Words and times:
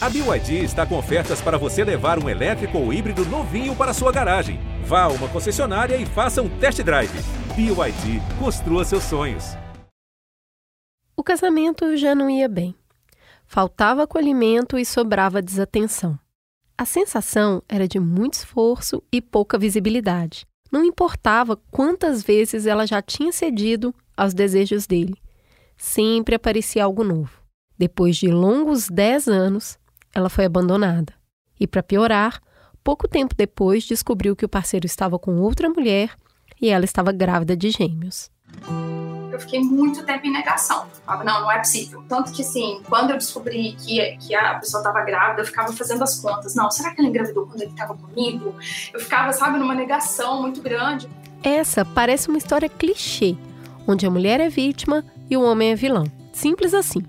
A 0.00 0.08
BYD 0.08 0.62
está 0.62 0.86
com 0.86 0.96
ofertas 0.96 1.40
para 1.40 1.58
você 1.58 1.82
levar 1.82 2.22
um 2.22 2.28
elétrico 2.28 2.78
ou 2.78 2.92
híbrido 2.92 3.24
novinho 3.24 3.74
para 3.74 3.92
sua 3.92 4.12
garagem. 4.12 4.60
Vá 4.84 5.02
a 5.02 5.08
uma 5.08 5.28
concessionária 5.28 5.96
e 5.96 6.06
faça 6.06 6.40
um 6.40 6.48
test 6.60 6.80
drive. 6.84 7.10
BYD, 7.56 8.22
construa 8.38 8.84
seus 8.84 9.02
sonhos. 9.02 9.56
O 11.16 11.24
casamento 11.24 11.96
já 11.96 12.14
não 12.14 12.30
ia 12.30 12.48
bem. 12.48 12.76
Faltava 13.44 14.04
acolhimento 14.04 14.78
e 14.78 14.84
sobrava 14.84 15.42
desatenção. 15.42 16.16
A 16.76 16.84
sensação 16.84 17.60
era 17.68 17.88
de 17.88 17.98
muito 17.98 18.34
esforço 18.34 19.02
e 19.10 19.20
pouca 19.20 19.58
visibilidade. 19.58 20.46
Não 20.70 20.84
importava 20.84 21.56
quantas 21.72 22.22
vezes 22.22 22.66
ela 22.66 22.86
já 22.86 23.02
tinha 23.02 23.32
cedido 23.32 23.92
aos 24.16 24.32
desejos 24.32 24.86
dele. 24.86 25.16
Sempre 25.76 26.36
aparecia 26.36 26.84
algo 26.84 27.02
novo. 27.02 27.32
Depois 27.76 28.16
de 28.16 28.28
longos 28.28 28.86
dez 28.88 29.26
anos, 29.26 29.76
ela 30.14 30.28
foi 30.28 30.44
abandonada. 30.44 31.12
E, 31.58 31.66
para 31.66 31.82
piorar, 31.82 32.40
pouco 32.82 33.08
tempo 33.08 33.34
depois 33.36 33.84
descobriu 33.84 34.36
que 34.36 34.44
o 34.44 34.48
parceiro 34.48 34.86
estava 34.86 35.18
com 35.18 35.40
outra 35.40 35.68
mulher 35.68 36.10
e 36.60 36.68
ela 36.68 36.84
estava 36.84 37.12
grávida 37.12 37.56
de 37.56 37.70
gêmeos. 37.70 38.30
Eu 39.30 39.40
fiquei 39.40 39.60
muito 39.60 40.04
tempo 40.04 40.26
em 40.26 40.32
negação. 40.32 40.86
Falava, 41.06 41.22
não, 41.22 41.42
não 41.42 41.52
é 41.52 41.58
possível. 41.58 42.02
Tanto 42.08 42.32
que, 42.32 42.42
assim, 42.42 42.80
quando 42.88 43.10
eu 43.10 43.18
descobri 43.18 43.76
que, 43.78 44.16
que 44.16 44.34
a 44.34 44.54
pessoa 44.58 44.80
estava 44.80 45.02
grávida, 45.04 45.42
eu 45.42 45.46
ficava 45.46 45.72
fazendo 45.72 46.02
as 46.02 46.18
contas. 46.18 46.56
Não, 46.56 46.68
será 46.70 46.92
que 46.92 47.00
ela 47.00 47.08
engravidou 47.08 47.46
quando 47.46 47.62
ele 47.62 47.70
estava 47.70 47.94
comigo? 47.94 48.54
Eu 48.92 48.98
ficava, 48.98 49.32
sabe, 49.32 49.58
numa 49.58 49.74
negação 49.74 50.42
muito 50.42 50.60
grande. 50.60 51.08
Essa 51.42 51.84
parece 51.84 52.28
uma 52.28 52.38
história 52.38 52.68
clichê, 52.68 53.36
onde 53.86 54.06
a 54.06 54.10
mulher 54.10 54.40
é 54.40 54.48
vítima 54.48 55.04
e 55.30 55.36
o 55.36 55.42
homem 55.42 55.70
é 55.70 55.76
vilão. 55.76 56.04
Simples 56.32 56.74
assim. 56.74 57.04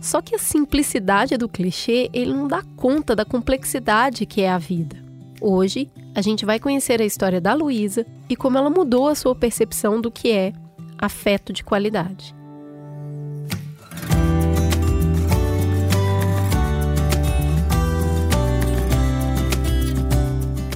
Só 0.00 0.22
que 0.22 0.34
a 0.34 0.38
simplicidade 0.38 1.36
do 1.36 1.48
clichê, 1.48 2.08
ele 2.14 2.32
não 2.32 2.48
dá 2.48 2.62
conta 2.74 3.14
da 3.14 3.24
complexidade 3.24 4.24
que 4.24 4.40
é 4.40 4.50
a 4.50 4.56
vida. 4.56 4.96
Hoje, 5.38 5.90
a 6.14 6.22
gente 6.22 6.46
vai 6.46 6.58
conhecer 6.58 7.02
a 7.02 7.04
história 7.04 7.40
da 7.40 7.52
Luísa 7.52 8.06
e 8.28 8.34
como 8.34 8.56
ela 8.56 8.70
mudou 8.70 9.08
a 9.08 9.14
sua 9.14 9.34
percepção 9.34 10.00
do 10.00 10.10
que 10.10 10.30
é 10.30 10.54
afeto 10.98 11.52
de 11.52 11.62
qualidade. 11.62 12.34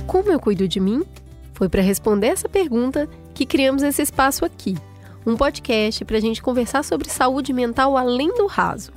Como 0.07 0.31
eu 0.31 0.39
cuido 0.39 0.69
de 0.69 0.79
mim? 0.79 1.03
Foi 1.55 1.69
para 1.69 1.83
responder 1.83 2.29
essa 2.29 2.49
pergunta 2.49 3.09
que 3.33 3.47
criamos 3.47 3.83
esse 3.83 4.03
espaço 4.03 4.45
aqui, 4.45 4.77
um 5.27 5.35
podcast 5.37 6.05
para 6.05 6.19
a 6.19 6.21
gente 6.21 6.43
conversar 6.43 6.85
sobre 6.85 7.09
saúde 7.09 7.53
mental 7.53 7.97
além 7.97 8.29
do 8.35 8.47
raso 8.47 8.93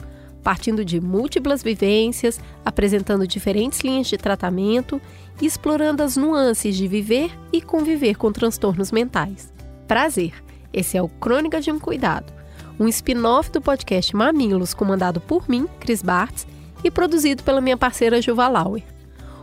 partindo 0.48 0.86
de 0.86 1.02
múltiplas 1.02 1.62
vivências, 1.62 2.40
apresentando 2.64 3.28
diferentes 3.28 3.82
linhas 3.82 4.08
de 4.08 4.16
tratamento 4.16 5.02
e 5.42 5.46
explorando 5.46 6.02
as 6.02 6.16
nuances 6.16 6.74
de 6.78 6.88
viver 6.88 7.38
e 7.52 7.62
conviver 7.62 8.16
com 8.16 8.32
transtornos 8.32 8.90
mentais. 8.90 9.52
Prazer! 9.90 10.34
Esse 10.72 10.96
é 10.96 11.02
o 11.02 11.10
Crônica 11.10 11.60
de 11.60 11.70
um 11.70 11.78
Cuidado, 11.78 12.32
um 12.80 12.88
spin-off 12.88 13.52
do 13.52 13.60
podcast 13.60 14.16
Mamilos, 14.16 14.74
comandado 14.74 15.20
por 15.20 15.50
mim, 15.50 15.68
Cris 15.82 16.02
Bartz, 16.02 16.48
e 16.82 16.90
produzido 16.90 17.44
pela 17.44 17.60
minha 17.60 17.76
parceira 17.76 18.22
Juva 18.22 18.48
Lauer. 18.48 18.84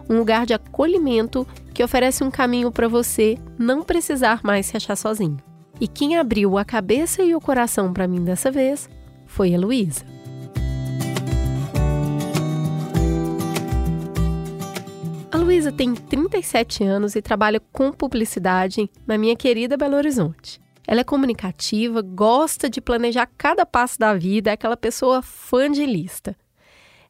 Um 0.08 0.16
lugar 0.16 0.46
de 0.46 0.54
acolhimento 0.54 1.46
que 1.74 1.84
oferece 1.84 2.24
um 2.24 2.30
caminho 2.30 2.72
para 2.72 2.88
você 2.88 3.36
não 3.58 3.82
precisar 3.82 4.40
mais 4.42 4.64
se 4.64 4.78
achar 4.78 4.96
sozinho. 4.96 5.36
E 5.78 5.86
quem 5.86 6.16
abriu 6.16 6.56
a 6.56 6.64
cabeça 6.64 7.22
e 7.22 7.34
o 7.34 7.42
coração 7.42 7.92
para 7.92 8.08
mim 8.08 8.24
dessa 8.24 8.50
vez 8.50 8.88
foi 9.26 9.54
a 9.54 9.58
Luísa. 9.58 10.13
Luísa 15.54 15.70
tem 15.70 15.94
37 15.94 16.82
anos 16.82 17.14
e 17.14 17.22
trabalha 17.22 17.60
com 17.60 17.92
publicidade 17.92 18.90
na 19.06 19.16
minha 19.16 19.36
querida 19.36 19.76
Belo 19.76 19.94
Horizonte. 19.94 20.60
Ela 20.84 21.02
é 21.02 21.04
comunicativa, 21.04 22.02
gosta 22.02 22.68
de 22.68 22.80
planejar 22.80 23.30
cada 23.38 23.64
passo 23.64 23.96
da 23.96 24.14
vida, 24.14 24.50
é 24.50 24.54
aquela 24.54 24.76
pessoa 24.76 25.22
fã 25.22 25.70
de 25.70 25.86
lista. 25.86 26.36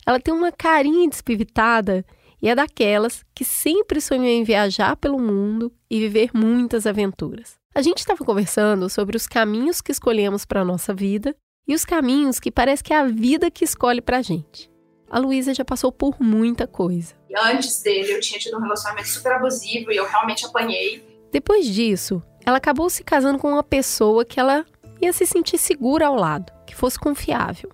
Ela 0.04 0.20
tem 0.20 0.34
uma 0.34 0.52
carinha 0.52 1.08
despivitada 1.08 2.04
e 2.42 2.50
é 2.50 2.54
daquelas 2.54 3.24
que 3.34 3.46
sempre 3.46 3.98
sonhou 3.98 4.26
em 4.26 4.44
viajar 4.44 4.94
pelo 4.96 5.18
mundo 5.18 5.72
e 5.88 5.98
viver 5.98 6.28
muitas 6.34 6.86
aventuras. 6.86 7.54
A 7.74 7.80
gente 7.80 8.00
estava 8.00 8.22
conversando 8.26 8.90
sobre 8.90 9.16
os 9.16 9.26
caminhos 9.26 9.80
que 9.80 9.90
escolhemos 9.90 10.44
para 10.44 10.60
a 10.60 10.66
nossa 10.66 10.92
vida 10.92 11.34
e 11.66 11.74
os 11.74 11.86
caminhos 11.86 12.38
que 12.38 12.50
parece 12.50 12.84
que 12.84 12.92
é 12.92 12.98
a 12.98 13.06
vida 13.06 13.50
que 13.50 13.64
escolhe 13.64 14.02
para 14.02 14.18
a 14.18 14.22
gente 14.22 14.73
a 15.10 15.18
Luísa 15.18 15.54
já 15.54 15.64
passou 15.64 15.92
por 15.92 16.20
muita 16.20 16.66
coisa. 16.66 17.14
Antes 17.36 17.82
dele, 17.82 18.12
eu 18.12 18.20
tinha 18.20 18.38
tido 18.38 18.56
um 18.56 18.60
relacionamento 18.60 19.08
super 19.08 19.32
abusivo 19.32 19.92
e 19.92 19.96
eu 19.96 20.06
realmente 20.06 20.46
apanhei. 20.46 21.04
Depois 21.32 21.66
disso, 21.66 22.22
ela 22.44 22.58
acabou 22.58 22.88
se 22.88 23.02
casando 23.02 23.38
com 23.38 23.48
uma 23.48 23.62
pessoa 23.62 24.24
que 24.24 24.38
ela 24.38 24.64
ia 25.00 25.12
se 25.12 25.26
sentir 25.26 25.58
segura 25.58 26.06
ao 26.06 26.14
lado, 26.14 26.52
que 26.66 26.74
fosse 26.74 26.98
confiável. 26.98 27.70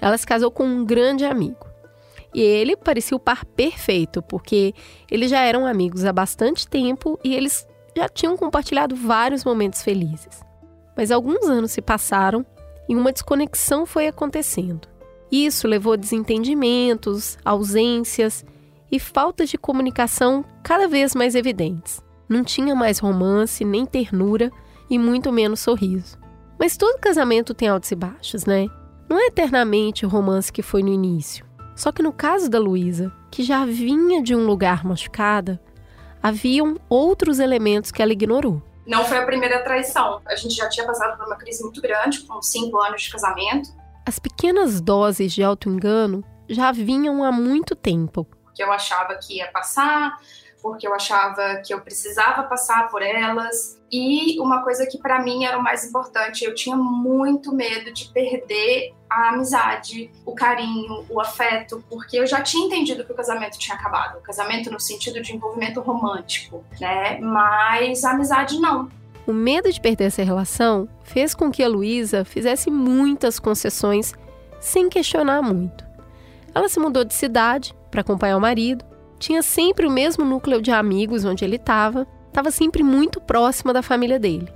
Ela 0.00 0.16
se 0.16 0.26
casou 0.26 0.50
com 0.50 0.64
um 0.64 0.84
grande 0.84 1.24
amigo. 1.24 1.66
E 2.34 2.40
ele 2.40 2.76
parecia 2.76 3.16
o 3.16 3.20
par 3.20 3.44
perfeito, 3.44 4.20
porque 4.22 4.74
eles 5.10 5.30
já 5.30 5.40
eram 5.40 5.66
amigos 5.66 6.04
há 6.04 6.12
bastante 6.12 6.68
tempo 6.68 7.18
e 7.24 7.34
eles 7.34 7.66
já 7.96 8.08
tinham 8.08 8.36
compartilhado 8.36 8.94
vários 8.94 9.44
momentos 9.44 9.82
felizes. 9.82 10.40
Mas 10.96 11.10
alguns 11.10 11.44
anos 11.48 11.72
se 11.72 11.80
passaram 11.80 12.44
e 12.88 12.94
uma 12.94 13.12
desconexão 13.12 13.86
foi 13.86 14.08
acontecendo. 14.08 14.88
Isso 15.30 15.68
levou 15.68 15.92
a 15.92 15.96
desentendimentos, 15.96 17.38
ausências 17.44 18.44
e 18.90 18.98
faltas 18.98 19.50
de 19.50 19.58
comunicação 19.58 20.44
cada 20.62 20.88
vez 20.88 21.14
mais 21.14 21.34
evidentes. 21.34 22.02
Não 22.28 22.42
tinha 22.42 22.74
mais 22.74 22.98
romance, 22.98 23.64
nem 23.64 23.84
ternura 23.84 24.50
e 24.88 24.98
muito 24.98 25.32
menos 25.32 25.60
sorriso. 25.60 26.18
Mas 26.58 26.76
todo 26.76 26.98
casamento 26.98 27.54
tem 27.54 27.68
altos 27.68 27.90
e 27.90 27.94
baixos, 27.94 28.44
né? 28.44 28.66
Não 29.08 29.18
é 29.18 29.26
eternamente 29.26 30.04
o 30.04 30.08
romance 30.08 30.52
que 30.52 30.62
foi 30.62 30.82
no 30.82 30.88
início. 30.88 31.46
Só 31.76 31.92
que 31.92 32.02
no 32.02 32.12
caso 32.12 32.50
da 32.50 32.58
Luísa, 32.58 33.12
que 33.30 33.42
já 33.42 33.64
vinha 33.64 34.22
de 34.22 34.34
um 34.34 34.44
lugar 34.46 34.84
machucada, 34.84 35.60
haviam 36.22 36.76
outros 36.88 37.38
elementos 37.38 37.92
que 37.92 38.02
ela 38.02 38.12
ignorou. 38.12 38.62
Não 38.86 39.04
foi 39.04 39.18
a 39.18 39.24
primeira 39.24 39.62
traição. 39.62 40.20
A 40.26 40.34
gente 40.34 40.54
já 40.54 40.68
tinha 40.68 40.86
passado 40.86 41.16
por 41.16 41.26
uma 41.26 41.36
crise 41.36 41.62
muito 41.62 41.80
grande, 41.80 42.20
com 42.20 42.42
cinco 42.42 42.78
anos 42.80 43.02
de 43.02 43.10
casamento. 43.10 43.70
As 44.08 44.18
pequenas 44.18 44.80
doses 44.80 45.34
de 45.34 45.42
auto-engano 45.42 46.24
já 46.48 46.72
vinham 46.72 47.22
há 47.22 47.30
muito 47.30 47.76
tempo. 47.76 48.26
Que 48.54 48.62
eu 48.62 48.72
achava 48.72 49.14
que 49.16 49.36
ia 49.36 49.52
passar, 49.52 50.16
porque 50.62 50.88
eu 50.88 50.94
achava 50.94 51.56
que 51.56 51.74
eu 51.74 51.82
precisava 51.82 52.44
passar 52.44 52.88
por 52.88 53.02
elas. 53.02 53.78
E 53.92 54.40
uma 54.40 54.64
coisa 54.64 54.86
que 54.86 54.96
para 54.96 55.22
mim 55.22 55.44
era 55.44 55.58
o 55.58 55.62
mais 55.62 55.84
importante, 55.84 56.42
eu 56.42 56.54
tinha 56.54 56.74
muito 56.74 57.54
medo 57.54 57.92
de 57.92 58.08
perder 58.10 58.94
a 59.10 59.28
amizade, 59.28 60.10
o 60.24 60.34
carinho, 60.34 61.04
o 61.10 61.20
afeto, 61.20 61.84
porque 61.90 62.18
eu 62.18 62.26
já 62.26 62.40
tinha 62.40 62.64
entendido 62.64 63.04
que 63.04 63.12
o 63.12 63.14
casamento 63.14 63.58
tinha 63.58 63.76
acabado. 63.76 64.16
O 64.16 64.22
casamento 64.22 64.70
no 64.70 64.80
sentido 64.80 65.20
de 65.20 65.36
envolvimento 65.36 65.82
romântico, 65.82 66.64
né? 66.80 67.20
Mas 67.20 68.04
a 68.04 68.12
amizade 68.12 68.58
não. 68.58 68.88
O 69.28 69.32
medo 69.34 69.70
de 69.70 69.78
perder 69.78 70.04
essa 70.04 70.22
relação 70.22 70.88
fez 71.04 71.34
com 71.34 71.50
que 71.50 71.62
a 71.62 71.68
Luísa 71.68 72.24
fizesse 72.24 72.70
muitas 72.70 73.38
concessões 73.38 74.14
sem 74.58 74.88
questionar 74.88 75.42
muito. 75.42 75.84
Ela 76.54 76.66
se 76.66 76.80
mudou 76.80 77.04
de 77.04 77.12
cidade 77.12 77.76
para 77.90 78.00
acompanhar 78.00 78.38
o 78.38 78.40
marido, 78.40 78.82
tinha 79.18 79.42
sempre 79.42 79.86
o 79.86 79.90
mesmo 79.90 80.24
núcleo 80.24 80.62
de 80.62 80.70
amigos 80.70 81.26
onde 81.26 81.44
ele 81.44 81.56
estava, 81.56 82.06
estava 82.28 82.50
sempre 82.50 82.82
muito 82.82 83.20
próxima 83.20 83.70
da 83.70 83.82
família 83.82 84.18
dele. 84.18 84.48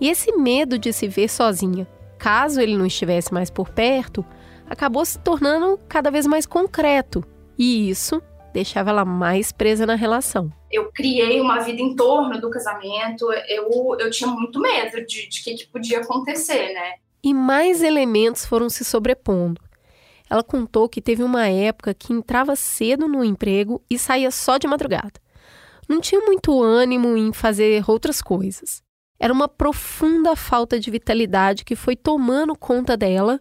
E 0.00 0.08
esse 0.08 0.30
medo 0.36 0.78
de 0.78 0.92
se 0.92 1.08
ver 1.08 1.28
sozinha, 1.28 1.88
caso 2.16 2.60
ele 2.60 2.76
não 2.76 2.86
estivesse 2.86 3.34
mais 3.34 3.50
por 3.50 3.70
perto, 3.70 4.24
acabou 4.68 5.04
se 5.04 5.18
tornando 5.18 5.76
cada 5.88 6.08
vez 6.08 6.24
mais 6.24 6.46
concreto. 6.46 7.24
E 7.58 7.90
isso 7.90 8.22
deixava 8.52 8.90
ela 8.90 9.04
mais 9.04 9.52
presa 9.52 9.86
na 9.86 9.94
relação. 9.94 10.52
Eu 10.70 10.90
criei 10.92 11.40
uma 11.40 11.58
vida 11.60 11.80
em 11.80 11.94
torno 11.94 12.40
do 12.40 12.50
casamento, 12.50 13.30
eu, 13.48 13.96
eu 13.98 14.10
tinha 14.10 14.30
muito 14.30 14.60
medo 14.60 15.04
de, 15.06 15.28
de 15.28 15.42
que, 15.42 15.54
que 15.54 15.66
podia 15.68 16.00
acontecer, 16.00 16.72
né? 16.72 16.94
E 17.22 17.34
mais 17.34 17.82
elementos 17.82 18.46
foram 18.46 18.68
se 18.68 18.84
sobrepondo. 18.84 19.60
Ela 20.28 20.44
contou 20.44 20.88
que 20.88 21.02
teve 21.02 21.22
uma 21.22 21.48
época 21.48 21.92
que 21.92 22.12
entrava 22.12 22.54
cedo 22.54 23.08
no 23.08 23.24
emprego 23.24 23.82
e 23.90 23.98
saía 23.98 24.30
só 24.30 24.58
de 24.58 24.66
madrugada. 24.66 25.20
Não 25.88 26.00
tinha 26.00 26.20
muito 26.20 26.62
ânimo 26.62 27.16
em 27.16 27.32
fazer 27.32 27.82
outras 27.90 28.22
coisas. 28.22 28.80
Era 29.18 29.32
uma 29.32 29.48
profunda 29.48 30.36
falta 30.36 30.78
de 30.78 30.90
vitalidade 30.90 31.64
que 31.64 31.74
foi 31.74 31.96
tomando 31.96 32.56
conta 32.56 32.96
dela 32.96 33.40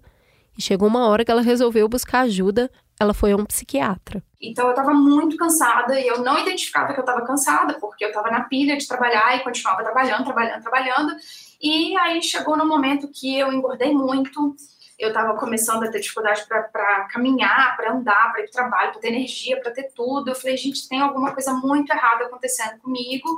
e 0.59 0.61
chegou 0.61 0.89
uma 0.89 1.07
hora 1.07 1.23
que 1.23 1.31
ela 1.31 1.41
resolveu 1.41 1.87
buscar 1.87 2.19
ajuda 2.21 2.69
ela 2.99 3.13
foi 3.13 3.31
a 3.31 3.37
um 3.37 3.45
psiquiatra. 3.45 4.21
Então 4.41 4.65
eu 4.65 4.71
estava 4.71 4.93
muito 4.93 5.37
cansada 5.37 5.97
e 5.97 6.05
eu 6.05 6.21
não 6.21 6.37
identificava 6.37 6.93
que 6.93 6.99
eu 6.99 7.05
estava 7.05 7.25
cansada, 7.25 7.75
porque 7.75 8.03
eu 8.03 8.09
estava 8.09 8.29
na 8.29 8.41
pilha 8.41 8.75
de 8.75 8.85
trabalhar 8.85 9.37
e 9.37 9.39
continuava 9.39 9.81
trabalhando, 9.83 10.25
trabalhando, 10.25 10.61
trabalhando. 10.61 11.15
E 11.61 11.97
aí 11.97 12.21
chegou 12.21 12.57
no 12.57 12.67
momento 12.67 13.07
que 13.07 13.39
eu 13.39 13.53
engordei 13.53 13.93
muito, 13.93 14.53
eu 14.99 15.07
estava 15.07 15.33
começando 15.39 15.83
a 15.83 15.89
ter 15.89 16.01
dificuldade 16.01 16.45
para 16.45 17.05
caminhar, 17.05 17.77
para 17.77 17.93
andar, 17.93 18.33
para 18.33 18.41
ir 18.41 18.49
para 18.49 18.61
trabalho, 18.61 18.91
para 18.91 18.99
ter 18.99 19.07
energia, 19.07 19.59
para 19.61 19.71
ter 19.71 19.91
tudo. 19.95 20.29
Eu 20.29 20.35
falei, 20.35 20.57
gente, 20.57 20.89
tem 20.89 20.99
alguma 20.99 21.33
coisa 21.33 21.53
muito 21.53 21.89
errada 21.89 22.25
acontecendo 22.25 22.77
comigo. 22.79 23.29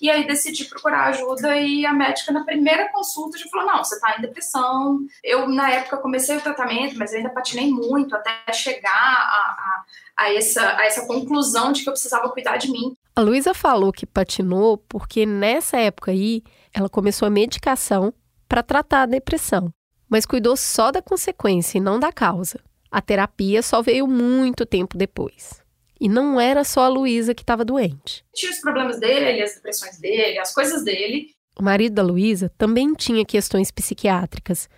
E 0.00 0.10
aí 0.10 0.26
decidi 0.26 0.64
procurar 0.64 1.08
ajuda 1.08 1.54
e 1.56 1.84
a 1.84 1.92
médica 1.92 2.32
na 2.32 2.42
primeira 2.42 2.88
consulta 2.90 3.36
já 3.36 3.44
falou, 3.50 3.66
não, 3.66 3.84
você 3.84 3.96
está 3.96 4.16
em 4.16 4.22
depressão. 4.22 4.98
Eu 5.22 5.46
na 5.46 5.70
época 5.70 5.98
comecei 5.98 6.38
o 6.38 6.40
tratamento, 6.40 6.96
mas 6.96 7.12
ainda 7.12 7.28
patinei 7.28 7.70
muito 7.70 8.16
até 8.16 8.50
chegar 8.54 8.90
a, 8.90 9.84
a, 10.16 10.24
a 10.24 10.34
essa, 10.34 10.76
a 10.78 10.86
essa 10.86 11.06
conclusão 11.06 11.70
de 11.70 11.82
que 11.82 11.88
eu 11.90 11.92
precisava 11.92 12.30
cuidar 12.30 12.56
de 12.56 12.70
mim. 12.70 12.96
A 13.14 13.20
Luísa 13.20 13.52
falou 13.52 13.92
que 13.92 14.06
patinou 14.06 14.78
porque 14.78 15.26
nessa 15.26 15.76
época 15.76 16.12
aí 16.12 16.42
ela 16.72 16.88
começou 16.88 17.26
a 17.26 17.30
medicação 17.30 18.14
para 18.48 18.62
tratar 18.62 19.02
a 19.02 19.06
depressão, 19.06 19.70
mas 20.10 20.26
cuidou 20.26 20.56
só 20.56 20.90
da 20.90 21.00
consequência 21.00 21.78
e 21.78 21.80
não 21.80 22.00
da 22.00 22.12
causa. 22.12 22.58
A 22.90 23.00
terapia 23.00 23.62
só 23.62 23.80
veio 23.80 24.08
muito 24.08 24.66
tempo 24.66 24.98
depois. 24.98 25.62
E 26.00 26.08
não 26.08 26.40
era 26.40 26.64
só 26.64 26.82
a 26.82 26.88
Luísa 26.88 27.34
que 27.34 27.42
estava 27.42 27.64
doente. 27.64 28.24
Tinha 28.34 28.50
os 28.50 28.58
problemas 28.58 28.98
dele, 28.98 29.40
as 29.40 29.54
depressões 29.54 29.98
dele, 29.98 30.38
as 30.38 30.52
coisas 30.52 30.82
dele. 30.82 31.30
O 31.56 31.62
marido 31.62 31.94
da 31.94 32.02
Luísa 32.02 32.50
também 32.58 32.92
tinha 32.94 33.24
questões 33.24 33.70
psiquiátricas. 33.70 34.68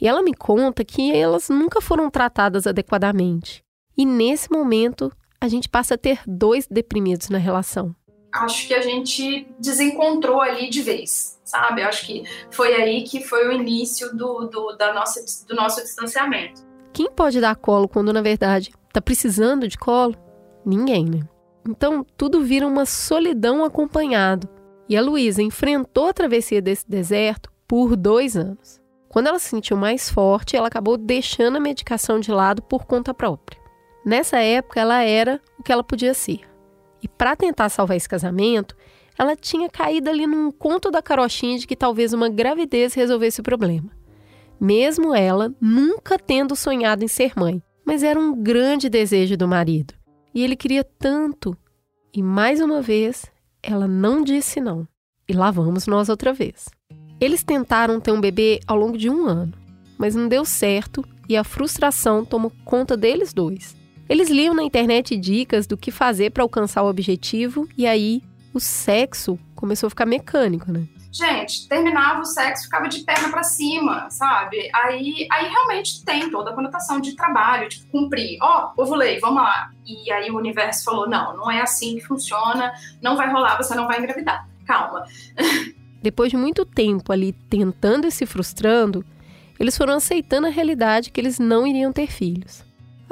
E 0.00 0.08
ela 0.08 0.22
me 0.22 0.34
conta 0.34 0.84
que 0.84 1.14
elas 1.14 1.48
nunca 1.48 1.80
foram 1.80 2.10
tratadas 2.10 2.66
adequadamente. 2.66 3.62
E 3.96 4.04
nesse 4.04 4.50
momento, 4.50 5.12
a 5.40 5.46
gente 5.46 5.68
passa 5.68 5.94
a 5.94 5.98
ter 5.98 6.20
dois 6.26 6.66
deprimidos 6.66 7.28
na 7.28 7.38
relação. 7.38 7.94
Acho 8.32 8.66
que 8.66 8.74
a 8.74 8.80
gente 8.80 9.46
desencontrou 9.58 10.40
ali 10.40 10.70
de 10.70 10.82
vez 10.82 11.32
sabe? 11.52 11.82
Acho 11.82 12.06
que 12.06 12.24
foi 12.50 12.74
aí 12.74 13.02
que 13.02 13.22
foi 13.22 13.46
o 13.46 13.52
início 13.52 14.16
do, 14.16 14.46
do, 14.46 14.72
da 14.76 14.94
nossa, 14.94 15.22
do 15.46 15.54
nosso 15.54 15.82
distanciamento. 15.82 16.62
Quem 16.94 17.10
pode 17.10 17.40
dar 17.40 17.56
colo 17.56 17.86
quando, 17.86 18.12
na 18.12 18.22
verdade, 18.22 18.72
tá 18.92 19.02
precisando 19.02 19.68
de 19.68 19.76
colo? 19.76 20.14
Ninguém, 20.64 21.04
né? 21.04 21.20
Então, 21.68 22.04
tudo 22.16 22.42
vira 22.42 22.66
uma 22.66 22.86
solidão 22.86 23.64
acompanhado. 23.64 24.48
E 24.88 24.96
a 24.96 25.02
Luísa 25.02 25.42
enfrentou 25.42 26.08
a 26.08 26.12
travessia 26.12 26.60
desse 26.60 26.88
deserto 26.88 27.50
por 27.68 27.96
dois 27.96 28.36
anos. 28.36 28.80
Quando 29.08 29.26
ela 29.26 29.38
se 29.38 29.50
sentiu 29.50 29.76
mais 29.76 30.08
forte, 30.08 30.56
ela 30.56 30.68
acabou 30.68 30.96
deixando 30.96 31.56
a 31.56 31.60
medicação 31.60 32.18
de 32.18 32.30
lado 32.30 32.62
por 32.62 32.86
conta 32.86 33.12
própria. 33.12 33.60
Nessa 34.04 34.38
época, 34.38 34.80
ela 34.80 35.02
era 35.02 35.40
o 35.58 35.62
que 35.62 35.70
ela 35.70 35.84
podia 35.84 36.14
ser. 36.14 36.40
E 37.02 37.08
para 37.08 37.34
tentar 37.34 37.68
salvar 37.68 37.96
esse 37.96 38.08
casamento, 38.08 38.76
ela 39.18 39.36
tinha 39.36 39.68
caído 39.68 40.08
ali 40.08 40.26
num 40.26 40.50
conto 40.50 40.90
da 40.90 41.02
carochinha 41.02 41.58
de 41.58 41.66
que 41.66 41.76
talvez 41.76 42.12
uma 42.12 42.28
gravidez 42.28 42.94
resolvesse 42.94 43.40
o 43.40 43.44
problema. 43.44 43.90
Mesmo 44.60 45.14
ela 45.14 45.52
nunca 45.60 46.18
tendo 46.18 46.54
sonhado 46.54 47.04
em 47.04 47.08
ser 47.08 47.32
mãe, 47.36 47.62
mas 47.84 48.02
era 48.02 48.18
um 48.18 48.34
grande 48.40 48.88
desejo 48.88 49.36
do 49.36 49.48
marido. 49.48 49.94
E 50.34 50.42
ele 50.42 50.56
queria 50.56 50.84
tanto. 50.84 51.56
E 52.14 52.22
mais 52.22 52.60
uma 52.60 52.80
vez, 52.80 53.26
ela 53.62 53.88
não 53.88 54.22
disse 54.22 54.60
não. 54.60 54.86
E 55.28 55.32
lá 55.32 55.50
vamos 55.50 55.86
nós 55.86 56.08
outra 56.08 56.32
vez. 56.32 56.68
Eles 57.20 57.42
tentaram 57.42 58.00
ter 58.00 58.12
um 58.12 58.20
bebê 58.20 58.60
ao 58.66 58.76
longo 58.76 58.96
de 58.96 59.10
um 59.10 59.26
ano, 59.26 59.52
mas 59.98 60.14
não 60.14 60.28
deu 60.28 60.44
certo 60.44 61.04
e 61.28 61.36
a 61.36 61.44
frustração 61.44 62.24
tomou 62.24 62.52
conta 62.64 62.96
deles 62.96 63.32
dois. 63.32 63.76
Eles 64.12 64.28
liam 64.28 64.52
na 64.52 64.62
internet 64.62 65.16
dicas 65.16 65.66
do 65.66 65.74
que 65.74 65.90
fazer 65.90 66.32
para 66.32 66.42
alcançar 66.42 66.82
o 66.82 66.86
objetivo 66.86 67.66
e 67.78 67.86
aí 67.86 68.22
o 68.52 68.60
sexo 68.60 69.38
começou 69.54 69.86
a 69.86 69.90
ficar 69.90 70.04
mecânico, 70.04 70.70
né? 70.70 70.86
Gente, 71.10 71.66
terminava 71.66 72.20
o 72.20 72.24
sexo, 72.26 72.64
ficava 72.64 72.90
de 72.90 73.00
perna 73.04 73.30
para 73.30 73.42
cima, 73.42 74.10
sabe? 74.10 74.68
Aí, 74.74 75.26
aí 75.32 75.48
realmente 75.48 76.04
tem 76.04 76.28
toda 76.28 76.50
a 76.50 76.52
conotação 76.52 77.00
de 77.00 77.16
trabalho, 77.16 77.70
tipo, 77.70 77.90
cumprir. 77.90 78.36
Ó, 78.42 78.72
oh, 78.76 78.82
ovulei, 78.82 79.18
vamos 79.18 79.42
lá. 79.42 79.70
E 79.86 80.12
aí 80.12 80.30
o 80.30 80.36
universo 80.36 80.84
falou: 80.84 81.08
não, 81.08 81.34
não 81.34 81.50
é 81.50 81.62
assim 81.62 81.94
que 81.94 82.02
funciona, 82.02 82.70
não 83.00 83.16
vai 83.16 83.32
rolar, 83.32 83.56
você 83.56 83.74
não 83.74 83.86
vai 83.86 83.98
engravidar. 83.98 84.46
Calma. 84.66 85.06
Depois 86.02 86.30
de 86.30 86.36
muito 86.36 86.66
tempo 86.66 87.14
ali 87.14 87.32
tentando 87.32 88.06
e 88.06 88.10
se 88.10 88.26
frustrando, 88.26 89.02
eles 89.58 89.74
foram 89.74 89.94
aceitando 89.94 90.48
a 90.48 90.50
realidade 90.50 91.10
que 91.10 91.18
eles 91.18 91.38
não 91.38 91.66
iriam 91.66 91.90
ter 91.94 92.08
filhos. 92.08 92.62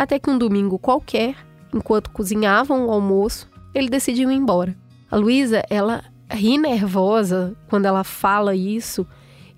Até 0.01 0.19
que 0.19 0.31
um 0.31 0.39
domingo 0.39 0.79
qualquer, 0.79 1.37
enquanto 1.75 2.09
cozinhavam 2.09 2.87
o 2.87 2.91
almoço, 2.91 3.47
ele 3.75 3.91
decidiu 3.91 4.33
ir 4.33 4.35
embora. 4.35 4.75
A 5.11 5.17
Luísa, 5.17 5.63
ela 5.69 6.03
ri 6.31 6.57
nervosa 6.57 7.55
quando 7.69 7.85
ela 7.85 8.03
fala 8.03 8.57
isso, 8.57 9.07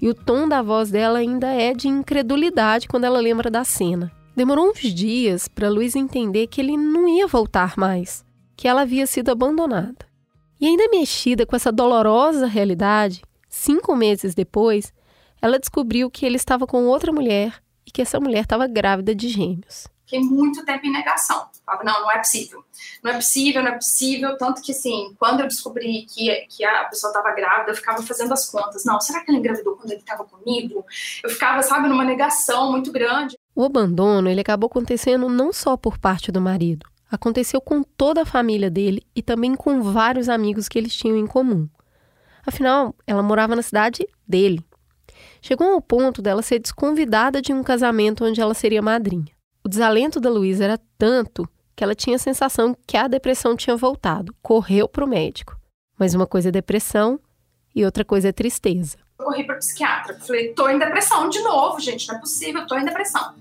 e 0.01 0.09
o 0.09 0.15
tom 0.15 0.49
da 0.49 0.61
voz 0.61 0.91
dela 0.91 1.21
ainda 1.21 1.47
é 1.47 1.73
de 1.73 1.87
incredulidade 1.87 2.89
quando 2.89 3.05
ela 3.05 3.21
lembra 3.21 3.49
da 3.49 3.63
cena. 3.63 4.11
Demorou 4.35 4.69
uns 4.71 4.81
dias 4.81 5.47
para 5.47 5.71
Luísa 5.71 6.01
entender 6.01 6.49
que 6.49 6.61
ele 6.61 6.77
não 6.77 7.07
ia 7.07 7.29
voltar 7.29 7.75
mais, 7.77 8.25
que 8.57 8.67
ela 8.67 8.83
havia 8.83 9.07
sido 9.07 9.31
abandonada. 9.31 10.05
E 10.61 10.67
ainda 10.67 10.89
mexida 10.89 11.47
com 11.47 11.55
essa 11.55 11.71
dolorosa 11.71 12.47
realidade, 12.47 13.23
cinco 13.49 13.95
meses 13.95 14.35
depois, 14.35 14.93
ela 15.41 15.57
descobriu 15.57 16.11
que 16.11 16.27
ele 16.27 16.35
estava 16.35 16.67
com 16.67 16.87
outra 16.87 17.13
mulher 17.13 17.63
e 17.87 17.93
que 17.93 18.03
essa 18.03 18.19
mulher 18.19 18.43
estava 18.43 18.67
grávida 18.67 19.15
de 19.15 19.29
gêmeos 19.29 19.92
fiquei 20.13 20.21
muito 20.21 20.65
tempo 20.65 20.87
em 20.87 20.93
negação. 20.93 21.47
Falava, 21.65 21.85
não, 21.85 22.03
não 22.03 22.11
é 22.11 22.19
possível. 22.19 22.63
Não 23.03 23.11
é 23.11 23.15
possível, 23.15 23.63
não 23.63 23.71
é 23.71 23.75
possível. 23.75 24.37
Tanto 24.37 24.61
que, 24.61 24.73
assim, 24.73 25.15
quando 25.19 25.41
eu 25.41 25.49
descobri 25.49 26.03
que, 26.03 26.31
que 26.51 26.65
a 26.65 26.85
pessoa 26.85 27.11
estava 27.11 27.35
grávida, 27.35 27.71
eu 27.71 27.75
ficava 27.75 28.03
fazendo 28.03 28.33
as 28.33 28.49
contas. 28.51 28.85
Não, 28.85 29.01
será 29.01 29.25
que 29.25 29.31
ela 29.31 29.39
engravidou 29.39 29.77
quando 29.77 29.91
ele 29.91 30.01
estava 30.01 30.25
comigo? 30.25 30.85
Eu 31.25 31.31
ficava, 31.31 31.63
sabe, 31.63 31.89
numa 31.89 32.05
negação 32.05 32.71
muito 32.71 32.93
grande. 32.93 33.39
O 33.55 33.65
abandono, 33.65 34.29
ele 34.29 34.41
acabou 34.41 34.67
acontecendo 34.67 35.29
não 35.29 35.53
só 35.53 35.77
por 35.77 35.99
parte 35.99 36.31
do 36.31 36.41
marido. 36.41 36.87
Aconteceu 37.11 37.61
com 37.61 37.83
toda 37.83 38.23
a 38.23 38.27
família 38.27 38.71
dele 38.71 39.03
e 39.15 39.23
também 39.23 39.55
com 39.55 39.83
vários 39.83 40.29
amigos 40.29 40.69
que 40.69 40.79
eles 40.79 40.95
tinham 40.95 41.17
em 41.17 41.27
comum. 41.27 41.69
Afinal, 42.47 42.95
ela 43.07 43.23
morava 43.23 43.55
na 43.55 43.63
cidade 43.63 44.07
dele. 44.27 44.65
Chegou 45.41 45.73
ao 45.73 45.81
ponto 45.81 46.23
dela 46.23 46.43
ser 46.43 46.59
desconvidada 46.59 47.41
de 47.41 47.53
um 47.53 47.63
casamento 47.63 48.25
onde 48.25 48.41
ela 48.41 48.55
seria 48.55 48.81
madrinha. 48.81 49.33
O 49.65 49.69
desalento 49.69 50.19
da 50.19 50.29
Luísa 50.29 50.65
era 50.65 50.81
tanto 50.99 51.49
que 51.77 51.85
ela 51.85 51.95
tinha 51.95 52.17
a 52.17 52.19
sensação 52.19 52.77
que 52.87 52.97
a 52.97 53.07
depressão 53.07 53.57
tinha 53.57 53.77
voltado. 53.77 54.35
Correu 54.43 54.89
para 54.89 55.05
o 55.05 55.09
médico. 55.09 55.57
Mas 55.99 56.15
uma 56.15 56.27
coisa 56.27 56.49
é 56.49 56.53
depressão 56.53 57.21
e 57.75 57.85
outra 57.85 58.05
coisa 58.05 58.29
é 58.29 58.33
tristeza. 58.33 58.97
Eu 59.19 59.27
corri 59.27 59.45
para 59.45 59.57
psiquiatra. 59.57 60.19
Falei, 60.19 60.53
tô 60.53 60.69
em 60.69 60.79
depressão 60.79 61.29
de 61.29 61.41
novo, 61.43 61.79
gente, 61.81 62.09
não 62.09 62.17
é 62.17 62.19
possível, 62.19 62.67
tô 62.67 62.77
em 62.77 62.85
depressão. 62.85 63.35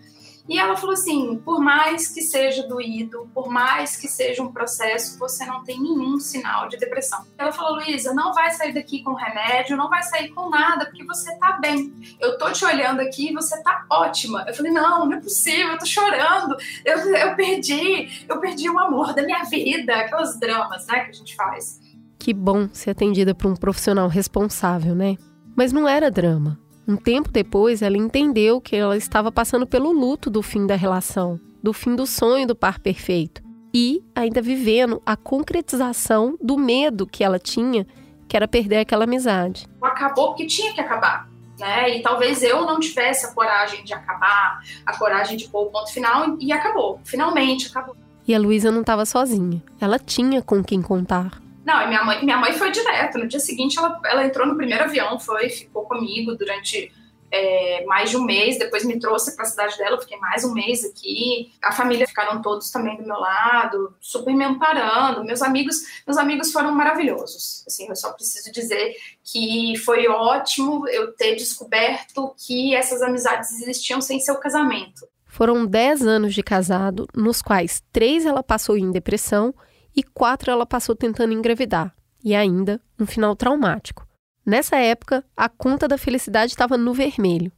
E 0.51 0.59
ela 0.59 0.75
falou 0.75 0.91
assim: 0.91 1.37
por 1.45 1.61
mais 1.61 2.09
que 2.09 2.21
seja 2.21 2.67
doído, 2.67 3.31
por 3.33 3.49
mais 3.49 3.95
que 3.95 4.09
seja 4.09 4.43
um 4.43 4.51
processo, 4.51 5.17
você 5.17 5.45
não 5.45 5.63
tem 5.63 5.81
nenhum 5.81 6.19
sinal 6.19 6.67
de 6.67 6.75
depressão. 6.75 7.25
Ela 7.37 7.53
falou: 7.53 7.75
Luísa, 7.75 8.13
não 8.13 8.33
vai 8.33 8.51
sair 8.51 8.73
daqui 8.73 9.01
com 9.01 9.13
remédio, 9.13 9.77
não 9.77 9.87
vai 9.87 10.03
sair 10.03 10.27
com 10.27 10.49
nada, 10.49 10.87
porque 10.87 11.05
você 11.05 11.33
tá 11.37 11.53
bem. 11.53 11.93
Eu 12.19 12.37
tô 12.37 12.51
te 12.51 12.65
olhando 12.65 12.99
aqui 12.99 13.29
e 13.29 13.33
você 13.33 13.63
tá 13.63 13.85
ótima. 13.89 14.43
Eu 14.45 14.53
falei: 14.53 14.73
não, 14.73 15.05
não 15.05 15.13
é 15.13 15.21
possível, 15.21 15.69
eu 15.69 15.77
tô 15.77 15.85
chorando. 15.85 16.57
Eu, 16.83 16.97
eu 17.15 17.33
perdi, 17.37 18.25
eu 18.27 18.37
perdi 18.41 18.69
o 18.69 18.77
amor 18.77 19.13
da 19.13 19.23
minha 19.23 19.45
vida, 19.45 19.95
aquelas 19.95 20.37
dramas, 20.37 20.85
né, 20.85 21.05
que 21.05 21.11
a 21.11 21.13
gente 21.13 21.33
faz. 21.33 21.79
Que 22.19 22.33
bom 22.33 22.67
ser 22.73 22.89
atendida 22.89 23.33
por 23.33 23.49
um 23.49 23.55
profissional 23.55 24.09
responsável, 24.09 24.93
né? 24.93 25.15
Mas 25.55 25.71
não 25.71 25.87
era 25.87 26.11
drama. 26.11 26.59
Um 26.91 26.97
tempo 26.97 27.31
depois, 27.31 27.81
ela 27.81 27.95
entendeu 27.95 28.59
que 28.59 28.75
ela 28.75 28.97
estava 28.97 29.31
passando 29.31 29.65
pelo 29.65 29.93
luto 29.93 30.29
do 30.29 30.41
fim 30.41 30.67
da 30.67 30.75
relação, 30.75 31.39
do 31.63 31.71
fim 31.71 31.95
do 31.95 32.05
sonho 32.05 32.45
do 32.45 32.53
par 32.53 32.79
perfeito 32.79 33.41
e 33.73 34.03
ainda 34.13 34.41
vivendo 34.41 35.01
a 35.05 35.15
concretização 35.15 36.37
do 36.41 36.57
medo 36.57 37.07
que 37.07 37.23
ela 37.23 37.39
tinha, 37.39 37.87
que 38.27 38.35
era 38.35 38.45
perder 38.45 38.79
aquela 38.79 39.05
amizade. 39.05 39.69
Acabou 39.81 40.31
porque 40.31 40.45
tinha 40.45 40.73
que 40.73 40.81
acabar. 40.81 41.29
Né? 41.57 41.95
E 41.95 42.01
talvez 42.01 42.43
eu 42.43 42.65
não 42.65 42.77
tivesse 42.77 43.25
a 43.25 43.31
coragem 43.31 43.85
de 43.85 43.93
acabar, 43.93 44.59
a 44.85 44.97
coragem 44.97 45.37
de 45.37 45.47
pôr 45.47 45.67
o 45.67 45.69
ponto 45.71 45.93
final 45.93 46.35
e 46.41 46.51
acabou. 46.51 46.99
Finalmente 47.05 47.69
acabou. 47.69 47.95
E 48.27 48.35
a 48.35 48.37
Luísa 48.37 48.69
não 48.69 48.81
estava 48.81 49.05
sozinha. 49.05 49.63
Ela 49.79 49.97
tinha 49.97 50.41
com 50.41 50.61
quem 50.61 50.81
contar. 50.81 51.41
Não, 51.65 51.83
e 51.83 51.87
minha 51.87 52.03
mãe, 52.03 52.23
minha 52.23 52.37
mãe 52.37 52.53
foi 52.53 52.71
direto. 52.71 53.17
No 53.17 53.27
dia 53.27 53.39
seguinte, 53.39 53.77
ela, 53.77 53.99
ela 54.05 54.25
entrou 54.25 54.47
no 54.47 54.55
primeiro 54.55 54.83
avião, 54.83 55.19
foi, 55.19 55.49
ficou 55.49 55.83
comigo 55.85 56.35
durante 56.35 56.91
é, 57.31 57.85
mais 57.85 58.09
de 58.09 58.17
um 58.17 58.23
mês. 58.23 58.59
Depois 58.59 58.83
me 58.83 58.99
trouxe 58.99 59.35
para 59.35 59.45
a 59.45 59.47
cidade 59.47 59.77
dela, 59.77 59.99
fiquei 59.99 60.17
mais 60.17 60.43
um 60.43 60.53
mês 60.53 60.83
aqui. 60.83 61.53
A 61.63 61.71
família 61.71 62.07
ficaram 62.07 62.41
todos 62.41 62.69
também 62.69 62.97
do 62.97 63.03
meu 63.03 63.17
lado, 63.17 63.95
super 63.99 64.33
me 64.33 64.43
amparando. 64.43 65.23
Meus 65.23 65.41
amigos, 65.41 65.77
meus 66.05 66.17
amigos 66.17 66.51
foram 66.51 66.71
maravilhosos. 66.71 67.63
Assim, 67.65 67.87
eu 67.87 67.95
só 67.95 68.11
preciso 68.11 68.51
dizer 68.51 68.95
que 69.23 69.77
foi 69.77 70.07
ótimo 70.07 70.87
eu 70.89 71.13
ter 71.13 71.35
descoberto 71.35 72.35
que 72.45 72.75
essas 72.75 73.01
amizades 73.01 73.61
existiam 73.61 74.01
sem 74.01 74.19
seu 74.19 74.35
casamento. 74.35 75.07
Foram 75.27 75.65
10 75.65 76.05
anos 76.05 76.33
de 76.33 76.43
casado, 76.43 77.07
nos 77.15 77.41
quais 77.41 77.81
três 77.93 78.25
ela 78.25 78.43
passou 78.43 78.77
em 78.77 78.91
depressão 78.91 79.53
e 79.95 80.03
quatro 80.03 80.51
ela 80.51 80.65
passou 80.65 80.95
tentando 80.95 81.33
engravidar, 81.33 81.93
e 82.23 82.35
ainda 82.35 82.81
um 82.99 83.05
final 83.05 83.35
traumático. 83.35 84.07
Nessa 84.45 84.77
época, 84.77 85.23
a 85.35 85.47
conta 85.47 85.87
da 85.87 85.97
felicidade 85.97 86.51
estava 86.51 86.77
no 86.77 86.93
vermelho. 86.93 87.51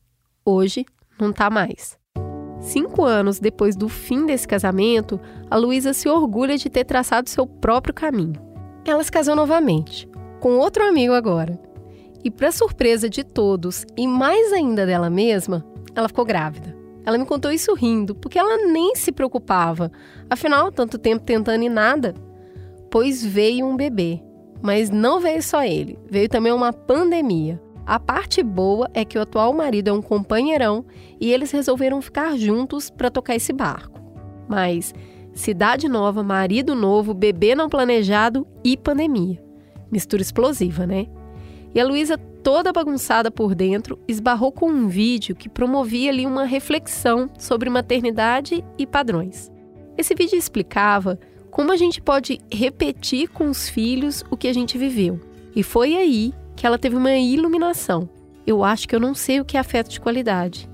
Hoje, 0.46 0.86
não 1.20 1.30
está 1.30 1.50
mais. 1.50 1.98
Cinco 2.60 3.04
anos 3.04 3.40
depois 3.40 3.75
do 3.75 3.90
fim 3.90 4.25
desse 4.25 4.48
casamento, 4.48 5.20
a 5.50 5.58
Luísa 5.58 5.94
se 5.94 6.08
orgulha 6.08 6.58
de 6.58 6.70
ter 6.70 6.86
traçado 6.86 7.30
seu 7.30 7.46
próprio 7.46 7.94
caminho. 7.94 8.42
Ela 8.86 9.04
se 9.04 9.12
casou 9.12 9.36
novamente, 9.36 10.08
com 10.40 10.58
outro 10.58 10.84
amigo 10.86 11.13
agora. 11.13 11.60
E, 12.24 12.32
para 12.32 12.52
surpresa 12.52 13.10
de 13.10 13.24
todos 13.24 13.86
e 13.98 14.08
mais 14.08 14.54
ainda 14.54 14.86
dela 14.86 15.10
mesma, 15.10 15.66
ela 15.94 16.08
ficou 16.08 16.25
grávida. 16.25 16.83
Ela 17.05 17.17
me 17.17 17.25
contou 17.25 17.51
isso 17.51 17.74
rindo, 17.74 18.15
porque 18.15 18.39
ela 18.39 18.57
nem 18.57 18.95
se 18.95 19.12
preocupava. 19.12 19.91
Afinal, 20.29 20.72
tanto 20.72 20.98
tempo 20.98 21.24
tentando 21.24 21.63
e 21.63 21.69
nada. 21.69 22.13
Pois 22.89 23.24
veio 23.24 23.65
um 23.65 23.75
bebê. 23.75 24.22
Mas 24.62 24.89
não 24.89 25.19
veio 25.19 25.43
só 25.43 25.63
ele, 25.63 26.00
veio 26.10 26.29
também 26.29 26.53
uma 26.53 26.72
pandemia. 26.72 27.62
A 27.86 28.00
parte 28.00 28.41
boa 28.41 28.89
é 28.93 29.03
que 29.03 29.17
o 29.17 29.22
atual 29.22 29.51
marido 29.53 29.89
é 29.89 29.93
um 29.93 30.01
companheirão 30.01 30.86
e 31.19 31.33
eles 31.33 31.51
resolveram 31.51 32.01
ficar 32.01 32.38
juntos 32.38 32.89
para 32.89 33.12
tocar 33.12 33.36
esse 33.36 33.51
barco. 33.51 34.01
Mas 34.48 34.93
cidade 35.33 35.89
nova, 35.89 36.24
marido 36.24 36.75
novo, 36.75 37.13
bebê 37.13 37.55
não 37.55 37.67
planejado 37.67 38.48
e 38.63 38.77
pandemia. 38.77 39.43
Mistura 39.91 40.22
explosiva, 40.22 40.88
né? 40.88 41.07
E 41.75 41.79
a 41.79 41.86
Luísa, 41.86 42.17
toda 42.43 42.73
bagunçada 42.73 43.31
por 43.31 43.55
dentro, 43.55 43.97
esbarrou 44.05 44.51
com 44.51 44.69
um 44.69 44.88
vídeo 44.88 45.35
que 45.35 45.47
promovia 45.47 46.12
ali 46.12 46.25
uma 46.25 46.43
reflexão 46.43 47.29
sobre 47.39 47.69
maternidade 47.69 48.63
e 48.77 48.85
padrões. 48.85 49.50
Esse 49.97 50.13
vídeo 50.13 50.38
explicava 50.38 51.17
como 51.50 51.71
a 51.71 51.77
gente 51.77 52.01
pode 52.01 52.41
repetir 52.51 53.29
com 53.29 53.50
os 53.50 53.69
filhos 53.69 54.23
o 54.29 54.35
que 54.35 54.50
a 54.50 54.53
gente 54.53 54.77
viveu. 54.77 55.19
E 55.55 55.63
foi 55.63 55.95
aí 55.95 56.33
que 56.55 56.67
ela 56.67 56.77
teve 56.77 56.97
uma 56.97 57.15
iluminação. 57.15 58.09
Eu 58.45 58.63
acho 58.63 58.88
que 58.88 58.95
eu 58.95 59.00
não 59.00 59.15
sei 59.15 59.39
o 59.39 59.45
que 59.45 59.55
é 59.55 59.59
afeto 59.59 59.89
de 59.89 60.01
qualidade. 60.01 60.69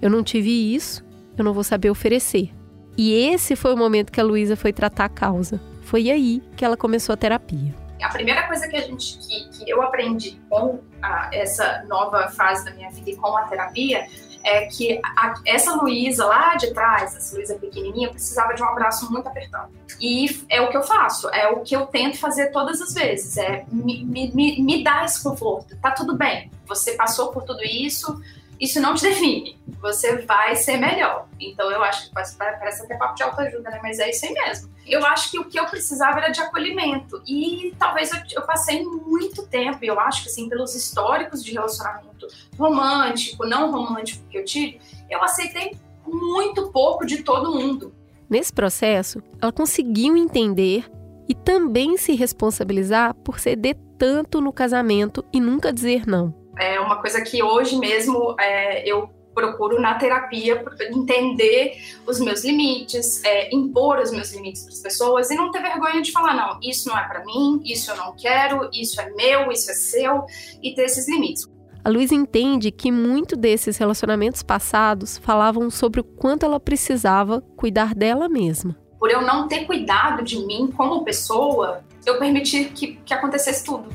Eu 0.00 0.08
não 0.08 0.22
tive 0.22 0.74
isso, 0.74 1.04
eu 1.36 1.44
não 1.44 1.52
vou 1.52 1.64
saber 1.64 1.90
oferecer. 1.90 2.50
E 2.96 3.12
esse 3.12 3.54
foi 3.54 3.74
o 3.74 3.76
momento 3.76 4.10
que 4.10 4.20
a 4.20 4.24
Luísa 4.24 4.56
foi 4.56 4.72
tratar 4.72 5.04
a 5.04 5.08
causa. 5.08 5.60
Foi 5.82 6.10
aí 6.10 6.42
que 6.56 6.64
ela 6.64 6.76
começou 6.76 7.12
a 7.12 7.16
terapia 7.16 7.79
a 8.02 8.08
primeira 8.08 8.46
coisa 8.46 8.68
que 8.68 8.76
a 8.76 8.80
gente 8.80 9.18
que, 9.18 9.48
que 9.50 9.70
eu 9.70 9.82
aprendi 9.82 10.40
com 10.48 10.80
a, 11.02 11.30
essa 11.32 11.84
nova 11.88 12.28
fase 12.28 12.64
da 12.64 12.72
minha 12.72 12.90
vida 12.90 13.10
e 13.10 13.16
com 13.16 13.36
a 13.36 13.42
terapia 13.44 14.06
é 14.42 14.66
que 14.66 15.00
a, 15.04 15.34
essa 15.44 15.74
Luísa 15.74 16.24
lá 16.24 16.54
de 16.56 16.72
trás, 16.72 17.14
essa 17.14 17.36
Luísa 17.36 17.54
pequenininha, 17.56 18.10
precisava 18.10 18.54
de 18.54 18.62
um 18.62 18.66
abraço 18.66 19.10
muito 19.12 19.28
apertado. 19.28 19.70
E 20.00 20.44
é 20.48 20.60
o 20.60 20.70
que 20.70 20.76
eu 20.76 20.82
faço, 20.82 21.28
é 21.30 21.48
o 21.48 21.60
que 21.60 21.76
eu 21.76 21.86
tento 21.86 22.18
fazer 22.18 22.50
todas 22.50 22.80
as 22.80 22.94
vezes, 22.94 23.36
é 23.36 23.66
me, 23.70 24.04
me, 24.04 24.32
me, 24.32 24.62
me 24.62 24.82
dar 24.82 25.04
esse 25.04 25.22
conforto. 25.22 25.76
Tá 25.76 25.90
tudo 25.90 26.16
bem, 26.16 26.50
você 26.66 26.92
passou 26.92 27.30
por 27.32 27.42
tudo 27.44 27.62
isso, 27.62 28.20
isso 28.60 28.78
não 28.80 28.94
te 28.94 29.02
define. 29.02 29.58
Você 29.80 30.18
vai 30.18 30.54
ser 30.54 30.76
melhor. 30.76 31.26
Então 31.40 31.70
eu 31.70 31.82
acho 31.82 32.08
que 32.08 32.14
parece 32.14 32.82
até 32.82 32.96
papo 32.96 33.14
de 33.14 33.22
autoajuda, 33.22 33.70
né? 33.70 33.80
Mas 33.82 33.98
é 33.98 34.10
isso 34.10 34.26
aí 34.26 34.34
mesmo. 34.34 34.70
Eu 34.86 35.04
acho 35.06 35.30
que 35.30 35.38
o 35.38 35.44
que 35.44 35.58
eu 35.58 35.64
precisava 35.66 36.18
era 36.18 36.28
de 36.28 36.40
acolhimento. 36.40 37.22
E 37.26 37.74
talvez 37.78 38.12
eu, 38.12 38.20
eu 38.32 38.42
passei 38.42 38.84
muito 38.84 39.46
tempo, 39.46 39.78
eu 39.82 39.98
acho 39.98 40.24
que 40.24 40.28
assim, 40.28 40.48
pelos 40.48 40.74
históricos 40.74 41.42
de 41.42 41.52
relacionamento 41.52 42.26
romântico, 42.58 43.46
não 43.46 43.70
romântico 43.70 44.22
que 44.28 44.36
eu 44.36 44.44
tive, 44.44 44.80
eu 45.08 45.22
aceitei 45.22 45.76
muito 46.06 46.70
pouco 46.70 47.06
de 47.06 47.22
todo 47.22 47.54
mundo. 47.54 47.94
Nesse 48.28 48.52
processo, 48.52 49.22
ela 49.40 49.50
conseguiu 49.50 50.16
entender 50.16 50.84
e 51.28 51.34
também 51.34 51.96
se 51.96 52.14
responsabilizar 52.14 53.14
por 53.14 53.38
ceder 53.38 53.76
tanto 53.96 54.40
no 54.40 54.52
casamento 54.52 55.24
e 55.32 55.40
nunca 55.40 55.72
dizer 55.72 56.06
não. 56.06 56.39
É 56.58 56.80
uma 56.80 56.96
coisa 56.96 57.20
que 57.22 57.42
hoje 57.42 57.76
mesmo 57.76 58.34
é, 58.38 58.88
eu 58.88 59.08
procuro 59.34 59.80
na 59.80 59.94
terapia 59.94 60.62
entender 60.90 61.76
os 62.06 62.20
meus 62.20 62.44
limites, 62.44 63.22
é, 63.24 63.54
impor 63.54 63.98
os 63.98 64.10
meus 64.10 64.32
limites 64.32 64.62
para 64.64 64.72
as 64.72 64.80
pessoas 64.80 65.30
e 65.30 65.34
não 65.34 65.50
ter 65.50 65.62
vergonha 65.62 66.02
de 66.02 66.12
falar 66.12 66.34
não, 66.34 66.58
isso 66.62 66.88
não 66.88 66.98
é 66.98 67.06
para 67.06 67.24
mim, 67.24 67.60
isso 67.64 67.90
eu 67.90 67.96
não 67.96 68.14
quero, 68.14 68.68
isso 68.72 69.00
é 69.00 69.10
meu, 69.10 69.50
isso 69.50 69.70
é 69.70 69.74
seu 69.74 70.24
e 70.62 70.74
ter 70.74 70.82
esses 70.82 71.08
limites. 71.08 71.46
A 71.82 71.88
Luísa 71.88 72.14
entende 72.14 72.70
que 72.70 72.92
muito 72.92 73.36
desses 73.36 73.78
relacionamentos 73.78 74.42
passados 74.42 75.16
falavam 75.16 75.70
sobre 75.70 76.00
o 76.00 76.04
quanto 76.04 76.44
ela 76.44 76.60
precisava 76.60 77.40
cuidar 77.56 77.94
dela 77.94 78.28
mesma. 78.28 78.76
Por 78.98 79.10
eu 79.10 79.22
não 79.22 79.48
ter 79.48 79.64
cuidado 79.64 80.22
de 80.22 80.44
mim 80.44 80.70
como 80.76 81.04
pessoa, 81.04 81.82
eu 82.04 82.18
permiti 82.18 82.64
que, 82.66 82.96
que 82.96 83.14
acontecesse 83.14 83.64
tudo. 83.64 83.88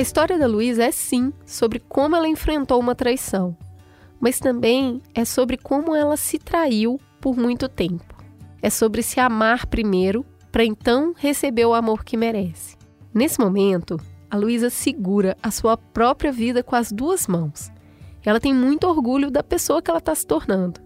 A 0.00 0.02
história 0.02 0.38
da 0.38 0.46
Luísa 0.46 0.84
é 0.84 0.90
sim 0.90 1.30
sobre 1.44 1.78
como 1.78 2.16
ela 2.16 2.26
enfrentou 2.26 2.80
uma 2.80 2.94
traição, 2.94 3.54
mas 4.18 4.40
também 4.40 5.02
é 5.14 5.26
sobre 5.26 5.58
como 5.58 5.94
ela 5.94 6.16
se 6.16 6.38
traiu 6.38 6.98
por 7.20 7.36
muito 7.36 7.68
tempo. 7.68 8.16
É 8.62 8.70
sobre 8.70 9.02
se 9.02 9.20
amar 9.20 9.66
primeiro 9.66 10.24
para 10.50 10.64
então 10.64 11.12
receber 11.14 11.66
o 11.66 11.74
amor 11.74 12.02
que 12.02 12.16
merece. 12.16 12.78
Nesse 13.12 13.38
momento, 13.38 14.00
a 14.30 14.38
Luísa 14.38 14.70
segura 14.70 15.36
a 15.42 15.50
sua 15.50 15.76
própria 15.76 16.32
vida 16.32 16.62
com 16.62 16.74
as 16.74 16.90
duas 16.90 17.26
mãos. 17.26 17.70
Ela 18.24 18.40
tem 18.40 18.54
muito 18.54 18.88
orgulho 18.88 19.30
da 19.30 19.42
pessoa 19.42 19.82
que 19.82 19.90
ela 19.90 19.98
está 19.98 20.14
se 20.14 20.26
tornando. 20.26 20.80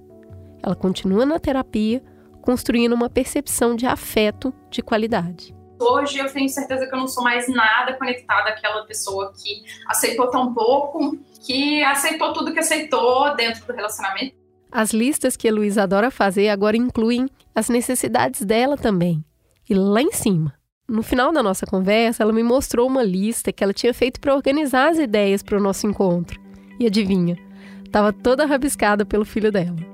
Ela 0.61 0.75
continua 0.75 1.25
na 1.25 1.39
terapia, 1.39 2.03
construindo 2.43 2.95
uma 2.95 3.09
percepção 3.09 3.77
de 3.77 3.87
afeto 3.87 4.53
de 4.69 4.83
qualidade 4.83 5.55
hoje 5.85 6.19
eu 6.19 6.33
tenho 6.33 6.49
certeza 6.49 6.87
que 6.87 6.95
eu 6.95 6.99
não 6.99 7.07
sou 7.07 7.23
mais 7.23 7.47
nada 7.49 7.95
conectada 7.95 8.51
àquela 8.51 8.85
pessoa 8.85 9.33
que 9.33 9.63
aceitou 9.87 10.31
tão 10.31 10.55
pouco, 10.55 11.17
que 11.47 11.83
aceitou 11.85 12.33
tudo 12.33 12.53
que 12.53 12.59
aceitou 12.59 13.35
dentro 13.37 13.67
do 13.67 13.73
relacionamento. 13.73 14.35
As 14.73 14.93
listas 14.93 15.37
que 15.37 15.49
a 15.49 15.53
Luísa 15.53 15.85
adora 15.85 16.11
fazer 16.11 16.49
agora 16.49 16.77
incluem 16.77 17.29
as 17.55 17.69
necessidades 17.69 18.43
dela 18.43 18.77
também. 18.77 19.25
E 19.69 19.75
lá 19.75 20.03
em 20.03 20.13
cima. 20.13 20.53
No 20.89 21.03
final 21.03 21.33
da 21.33 21.43
nossa 21.43 21.65
conversa, 21.65 22.23
ela 22.23 22.33
me 22.33 22.43
mostrou 22.43 22.87
uma 22.87 23.03
lista 23.03 23.53
que 23.53 23.63
ela 23.63 23.73
tinha 23.73 23.95
feito 23.95 24.21
para 24.21 24.35
organizar 24.35 24.91
as 24.91 24.99
ideias 24.99 25.43
para 25.43 25.57
o 25.57 25.61
nosso 25.61 25.87
encontro. 25.87 26.41
E 26.79 26.87
adivinha? 26.87 27.39
Estava 27.87 28.13
toda 28.13 28.45
rabiscada 28.45 29.07
pelo 29.07 29.25
filho 29.25 29.53
dela. 29.53 29.94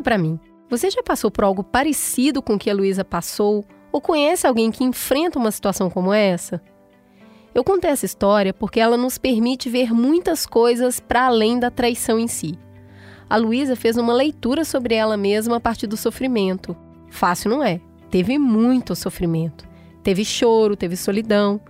Conta 0.00 0.02
para 0.02 0.18
mim, 0.18 0.40
você 0.70 0.88
já 0.88 1.02
passou 1.02 1.30
por 1.30 1.44
algo 1.44 1.62
parecido 1.62 2.40
com 2.40 2.54
o 2.54 2.58
que 2.58 2.70
a 2.70 2.74
Luísa 2.74 3.04
passou? 3.04 3.66
Ou 3.92 4.00
conhece 4.00 4.46
alguém 4.46 4.70
que 4.70 4.82
enfrenta 4.82 5.38
uma 5.38 5.50
situação 5.50 5.90
como 5.90 6.10
essa? 6.10 6.58
Eu 7.54 7.62
contei 7.62 7.90
essa 7.90 8.06
história 8.06 8.54
porque 8.54 8.80
ela 8.80 8.96
nos 8.96 9.18
permite 9.18 9.68
ver 9.68 9.92
muitas 9.92 10.46
coisas 10.46 10.98
para 10.98 11.26
além 11.26 11.58
da 11.58 11.70
traição 11.70 12.18
em 12.18 12.26
si. 12.26 12.58
A 13.28 13.36
Luísa 13.36 13.76
fez 13.76 13.98
uma 13.98 14.14
leitura 14.14 14.64
sobre 14.64 14.94
ela 14.94 15.18
mesma 15.18 15.56
a 15.56 15.60
partir 15.60 15.86
do 15.86 15.98
sofrimento. 15.98 16.74
Fácil 17.10 17.50
não 17.50 17.62
é. 17.62 17.78
Teve 18.10 18.38
muito 18.38 18.96
sofrimento. 18.96 19.68
Teve 20.02 20.24
choro, 20.24 20.76
teve 20.76 20.96
solidão. 20.96 21.60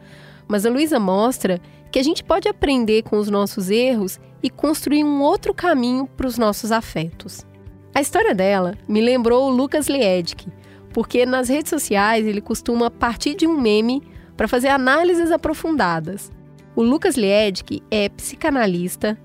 Mas 0.47 0.65
a 0.65 0.71
Luísa 0.71 1.01
mostra 1.01 1.61
que 1.91 1.99
a 1.99 2.03
gente 2.05 2.23
pode 2.23 2.49
aprender 2.49 3.03
com 3.03 3.19
os 3.19 3.29
nossos 3.29 3.71
erros 3.71 4.21
e 4.41 4.49
construir 4.49 5.03
um 5.03 5.21
outro 5.21 5.53
caminho 5.53 6.07
para 6.07 6.29
os 6.29 6.39
nossos 6.39 6.71
afetos. 6.71 7.50
A 8.01 8.03
história 8.03 8.35
dela 8.35 8.79
me 8.89 8.99
lembrou 8.99 9.47
o 9.47 9.55
Lucas 9.55 9.87
Liedtke, 9.87 10.49
porque 10.91 11.27
nas 11.27 11.51
redes 11.51 11.69
sociais 11.69 12.27
ele 12.27 12.41
costuma 12.41 12.91
partir 12.91 13.35
de 13.35 13.47
um 13.47 13.61
meme 13.61 14.03
para 14.39 14.49
fazer 14.49 14.69
análises 14.69 15.31
aprofundadas. 15.31 16.33
O 16.75 16.83
Lucas 16.83 17.15
Liedtke 17.15 17.83
é 17.91 18.09
psicanalista, 18.09 19.19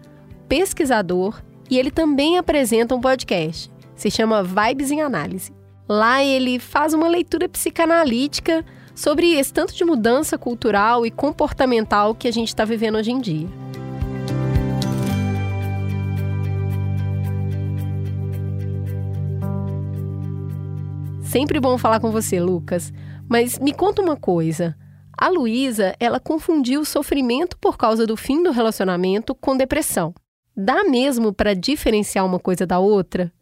pesquisador 0.49 1.41
e 1.71 1.79
ele 1.79 1.89
também 1.89 2.37
apresenta 2.37 2.93
um 2.93 2.99
podcast. 2.99 3.71
Se 3.95 4.11
chama 4.11 4.43
Vibes 4.43 4.91
em 4.91 5.01
Análise. 5.01 5.53
Lá 5.87 6.21
ele 6.21 6.59
faz 6.59 6.93
uma 6.93 7.07
leitura 7.07 7.47
psicanalítica 7.47 8.65
sobre 8.93 9.35
esse 9.35 9.53
tanto 9.53 9.73
de 9.73 9.85
mudança 9.85 10.37
cultural 10.37 11.05
e 11.05 11.11
comportamental 11.11 12.13
que 12.13 12.27
a 12.27 12.31
gente 12.31 12.49
está 12.49 12.65
vivendo 12.65 12.97
hoje 12.97 13.11
em 13.11 13.21
dia. 13.21 13.47
Sempre 21.35 21.59
bom 21.59 21.77
falar 21.77 21.99
com 21.99 22.11
você, 22.11 22.39
Lucas. 22.39 22.93
Mas 23.27 23.59
me 23.59 23.73
conta 23.73 24.01
uma 24.01 24.15
coisa. 24.15 24.73
A 25.17 25.27
Luísa, 25.27 25.93
ela 25.99 26.17
confundiu 26.17 26.79
o 26.79 26.85
sofrimento 26.85 27.57
por 27.57 27.75
causa 27.75 28.07
do 28.07 28.15
fim 28.15 28.41
do 28.41 28.51
relacionamento 28.51 29.35
com 29.35 29.57
depressão. 29.57 30.15
Dá 30.55 30.85
mesmo 30.85 31.33
para 31.33 31.53
diferenciar 31.53 32.25
uma 32.25 32.39
coisa 32.39 32.65
da 32.65 32.79
outra? 32.79 33.33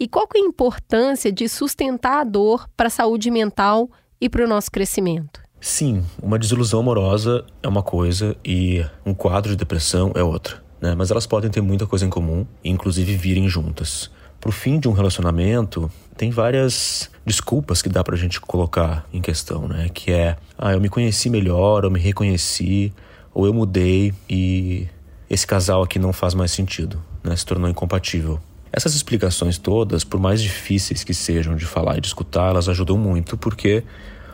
E 0.00 0.08
qual 0.08 0.26
é 0.34 0.38
a 0.38 0.40
importância 0.40 1.30
de 1.30 1.46
sustentar 1.46 2.22
a 2.22 2.24
dor 2.24 2.66
para 2.74 2.86
a 2.86 2.90
saúde 2.90 3.30
mental 3.30 3.90
e 4.18 4.26
para 4.30 4.46
o 4.46 4.48
nosso 4.48 4.70
crescimento? 4.70 5.42
Sim, 5.60 6.02
uma 6.22 6.38
desilusão 6.38 6.80
amorosa 6.80 7.44
é 7.62 7.68
uma 7.68 7.82
coisa 7.82 8.34
e 8.42 8.82
um 9.04 9.12
quadro 9.12 9.50
de 9.50 9.58
depressão 9.58 10.12
é 10.14 10.22
outra. 10.22 10.64
Né? 10.80 10.94
Mas 10.94 11.10
elas 11.10 11.26
podem 11.26 11.50
ter 11.50 11.60
muita 11.60 11.86
coisa 11.86 12.06
em 12.06 12.10
comum, 12.10 12.46
inclusive 12.64 13.14
virem 13.14 13.46
juntas. 13.50 14.10
Para 14.40 14.50
o 14.50 14.52
fim 14.52 14.78
de 14.78 14.88
um 14.88 14.92
relacionamento, 14.92 15.90
tem 16.16 16.30
várias 16.30 17.10
desculpas 17.24 17.82
que 17.82 17.88
dá 17.88 18.04
pra 18.04 18.16
gente 18.16 18.40
colocar 18.40 19.04
em 19.12 19.20
questão, 19.20 19.66
né? 19.66 19.88
Que 19.92 20.12
é, 20.12 20.36
ah, 20.58 20.72
eu 20.72 20.80
me 20.80 20.88
conheci 20.88 21.28
melhor, 21.28 21.84
eu 21.84 21.90
me 21.90 22.00
reconheci, 22.00 22.92
ou 23.32 23.46
eu 23.46 23.54
mudei 23.54 24.12
e 24.28 24.86
esse 25.28 25.46
casal 25.46 25.82
aqui 25.82 25.98
não 25.98 26.12
faz 26.12 26.34
mais 26.34 26.52
sentido, 26.52 27.02
né? 27.22 27.34
Se 27.34 27.44
tornou 27.44 27.68
incompatível. 27.68 28.40
Essas 28.72 28.94
explicações 28.94 29.56
todas, 29.56 30.02
por 30.04 30.18
mais 30.18 30.42
difíceis 30.42 31.04
que 31.04 31.14
sejam 31.14 31.54
de 31.56 31.64
falar 31.64 31.98
e 31.98 32.00
de 32.00 32.08
escutar, 32.08 32.50
elas 32.50 32.68
ajudam 32.68 32.98
muito, 32.98 33.36
porque 33.36 33.84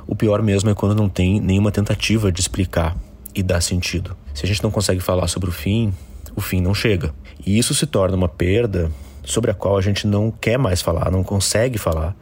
o 0.07 0.17
pior 0.17 0.43
mesmo 0.43 0.71
é 0.71 0.75
quando 0.75 0.95
não 0.95 1.09
tem 1.09 1.41
nenhuma 1.41 1.71
tentativa 1.71 2.33
de 2.33 2.41
explicar 2.41 2.97
e 3.35 3.43
dar 3.43 3.61
sentido. 3.61 4.17
Se 4.35 4.45
a 4.45 4.49
gente 4.49 4.63
não 4.63 4.71
consegue 4.71 5.01
falar 5.01 5.29
sobre 5.29 5.51
o 5.51 5.53
fim, 5.53 5.93
o 6.35 6.41
fim 6.41 6.61
não 6.61 6.75
chega. 6.75 7.15
E 7.45 7.59
isso 7.59 7.75
se 7.75 7.87
torna 7.87 8.17
uma 8.17 8.29
perda 8.29 8.91
sobre 9.25 9.51
a 9.51 9.55
qual 9.55 9.77
a 9.77 9.81
gente 9.81 10.07
não 10.07 10.31
quer 10.31 10.59
mais 10.59 10.83
falar, 10.83 11.11
não 11.11 11.23
consegue 11.23 11.79
falar, 11.79 12.15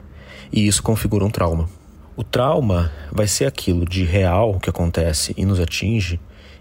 e 0.53 0.67
isso 0.67 0.83
configura 0.83 1.25
um 1.25 1.31
trauma. 1.31 1.69
O 2.17 2.25
trauma 2.25 2.91
vai 3.13 3.29
ser 3.29 3.45
aquilo 3.45 3.85
de 3.85 4.05
real 4.05 4.59
que 4.59 4.69
acontece 4.69 5.33
e 5.37 5.45
nos 5.45 5.61
atinge 5.61 6.19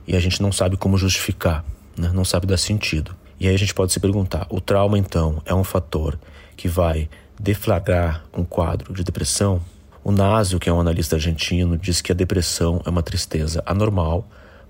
e 0.08 0.15
a 0.15 0.20
gente 0.20 0.41
não 0.41 0.51
sabe 0.51 0.77
como 0.77 0.98
justificar, 0.98 1.65
né? 1.98 2.12
não 2.13 2.24
sabe 2.24 2.46
dar 2.46 2.58
sentido. 2.58 3.15
E 3.39 3.48
aí 3.48 3.56
a 3.56 3.58
gente 3.58 3.74
pode 3.74 3.91
se 3.91 4.00
perguntar: 4.00 4.46
o 4.50 4.62
trauma 4.62 4.98
então 4.98 5.41
é 5.46 5.53
um 5.53 5.63
fator 5.63 6.20
que 6.56 6.67
vai 6.67 7.10
deflagrar 7.39 8.24
um 8.36 8.44
quadro 8.44 8.94
de 8.94 9.03
depressão? 9.03 9.62
O 10.03 10.12
Nasio, 10.12 10.60
que 10.60 10.70
é 10.70 10.74
um 10.74 10.79
analista 10.79 11.15
argentino, 11.15 11.77
diz 11.77 12.01
que 12.01 12.12
a 12.12 12.15
depressão 12.15 12.82
é 12.86 12.89
uma 12.89 13.03
tristeza 13.03 13.62
anormal 13.65 14.27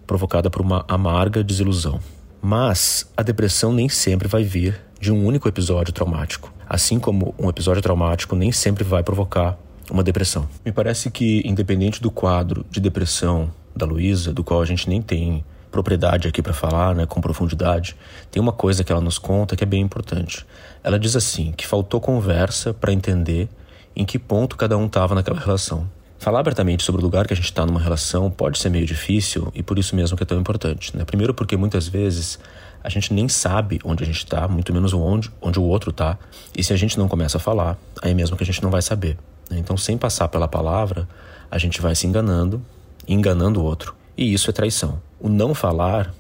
provocada 0.07 0.49
por 0.49 0.61
uma 0.61 0.83
amarga 0.87 1.43
desilusão. 1.43 1.99
Mas 2.41 3.11
a 3.15 3.21
depressão 3.21 3.71
nem 3.71 3.89
sempre 3.89 4.27
vai 4.27 4.43
vir 4.43 4.81
de 4.99 5.11
um 5.11 5.25
único 5.25 5.47
episódio 5.47 5.93
traumático. 5.93 6.53
Assim 6.67 6.99
como 6.99 7.33
um 7.39 7.49
episódio 7.49 7.81
traumático 7.81 8.35
nem 8.35 8.51
sempre 8.51 8.83
vai 8.83 9.03
provocar 9.03 9.57
uma 9.89 10.03
depressão. 10.03 10.47
Me 10.65 10.71
parece 10.71 11.09
que, 11.09 11.41
independente 11.45 12.01
do 12.01 12.11
quadro 12.11 12.65
de 12.69 12.79
depressão 12.79 13.51
da 13.75 13.85
Luísa, 13.85 14.33
do 14.33 14.43
qual 14.43 14.61
a 14.61 14.65
gente 14.65 14.89
nem 14.89 15.01
tem 15.01 15.43
propriedade 15.71 16.27
aqui 16.27 16.41
para 16.41 16.53
falar, 16.53 16.95
né, 16.95 17.05
com 17.05 17.21
profundidade, 17.21 17.95
tem 18.31 18.41
uma 18.41 18.51
coisa 18.51 18.83
que 18.83 18.91
ela 18.91 19.01
nos 19.01 19.17
conta 19.17 19.55
que 19.55 19.63
é 19.63 19.67
bem 19.67 19.81
importante. 19.81 20.45
Ela 20.83 20.97
diz 20.97 21.15
assim 21.15 21.51
que 21.55 21.67
faltou 21.67 22.01
conversa 22.01 22.73
para 22.73 22.91
entender 22.91 23.47
em 23.95 24.05
que 24.05 24.17
ponto 24.17 24.55
cada 24.55 24.77
um 24.77 24.85
estava 24.85 25.13
naquela 25.13 25.39
relação. 25.39 25.87
Falar 26.19 26.39
abertamente 26.39 26.83
sobre 26.83 27.01
o 27.01 27.03
lugar 27.03 27.27
que 27.27 27.33
a 27.33 27.35
gente 27.35 27.45
está 27.45 27.65
numa 27.65 27.79
relação 27.79 28.31
pode 28.31 28.57
ser 28.57 28.69
meio 28.69 28.85
difícil 28.85 29.51
e 29.53 29.61
por 29.61 29.77
isso 29.77 29.95
mesmo 29.95 30.17
que 30.17 30.23
é 30.23 30.25
tão 30.25 30.39
importante. 30.39 30.95
Né? 30.97 31.05
Primeiro 31.05 31.33
porque 31.33 31.55
muitas 31.55 31.87
vezes 31.87 32.39
a 32.83 32.89
gente 32.89 33.13
nem 33.13 33.27
sabe 33.27 33.79
onde 33.83 34.03
a 34.03 34.05
gente 34.05 34.17
está, 34.17 34.47
muito 34.47 34.73
menos 34.73 34.93
onde, 34.93 35.31
onde 35.41 35.59
o 35.59 35.63
outro 35.63 35.91
está. 35.91 36.17
E 36.55 36.63
se 36.63 36.73
a 36.73 36.77
gente 36.77 36.97
não 36.97 37.07
começa 37.07 37.37
a 37.37 37.39
falar, 37.39 37.77
aí 38.01 38.13
mesmo 38.13 38.37
que 38.37 38.43
a 38.43 38.45
gente 38.45 38.61
não 38.63 38.69
vai 38.69 38.81
saber. 38.81 39.17
Né? 39.49 39.57
Então, 39.59 39.77
sem 39.77 39.97
passar 39.97 40.27
pela 40.27 40.47
palavra, 40.47 41.07
a 41.49 41.57
gente 41.57 41.81
vai 41.81 41.95
se 41.95 42.07
enganando, 42.07 42.61
enganando 43.07 43.61
o 43.61 43.63
outro. 43.63 43.95
E 44.17 44.33
isso 44.33 44.49
é 44.49 44.53
traição. 44.53 45.01
O 45.19 45.29
não 45.29 45.53
falar 45.53 46.13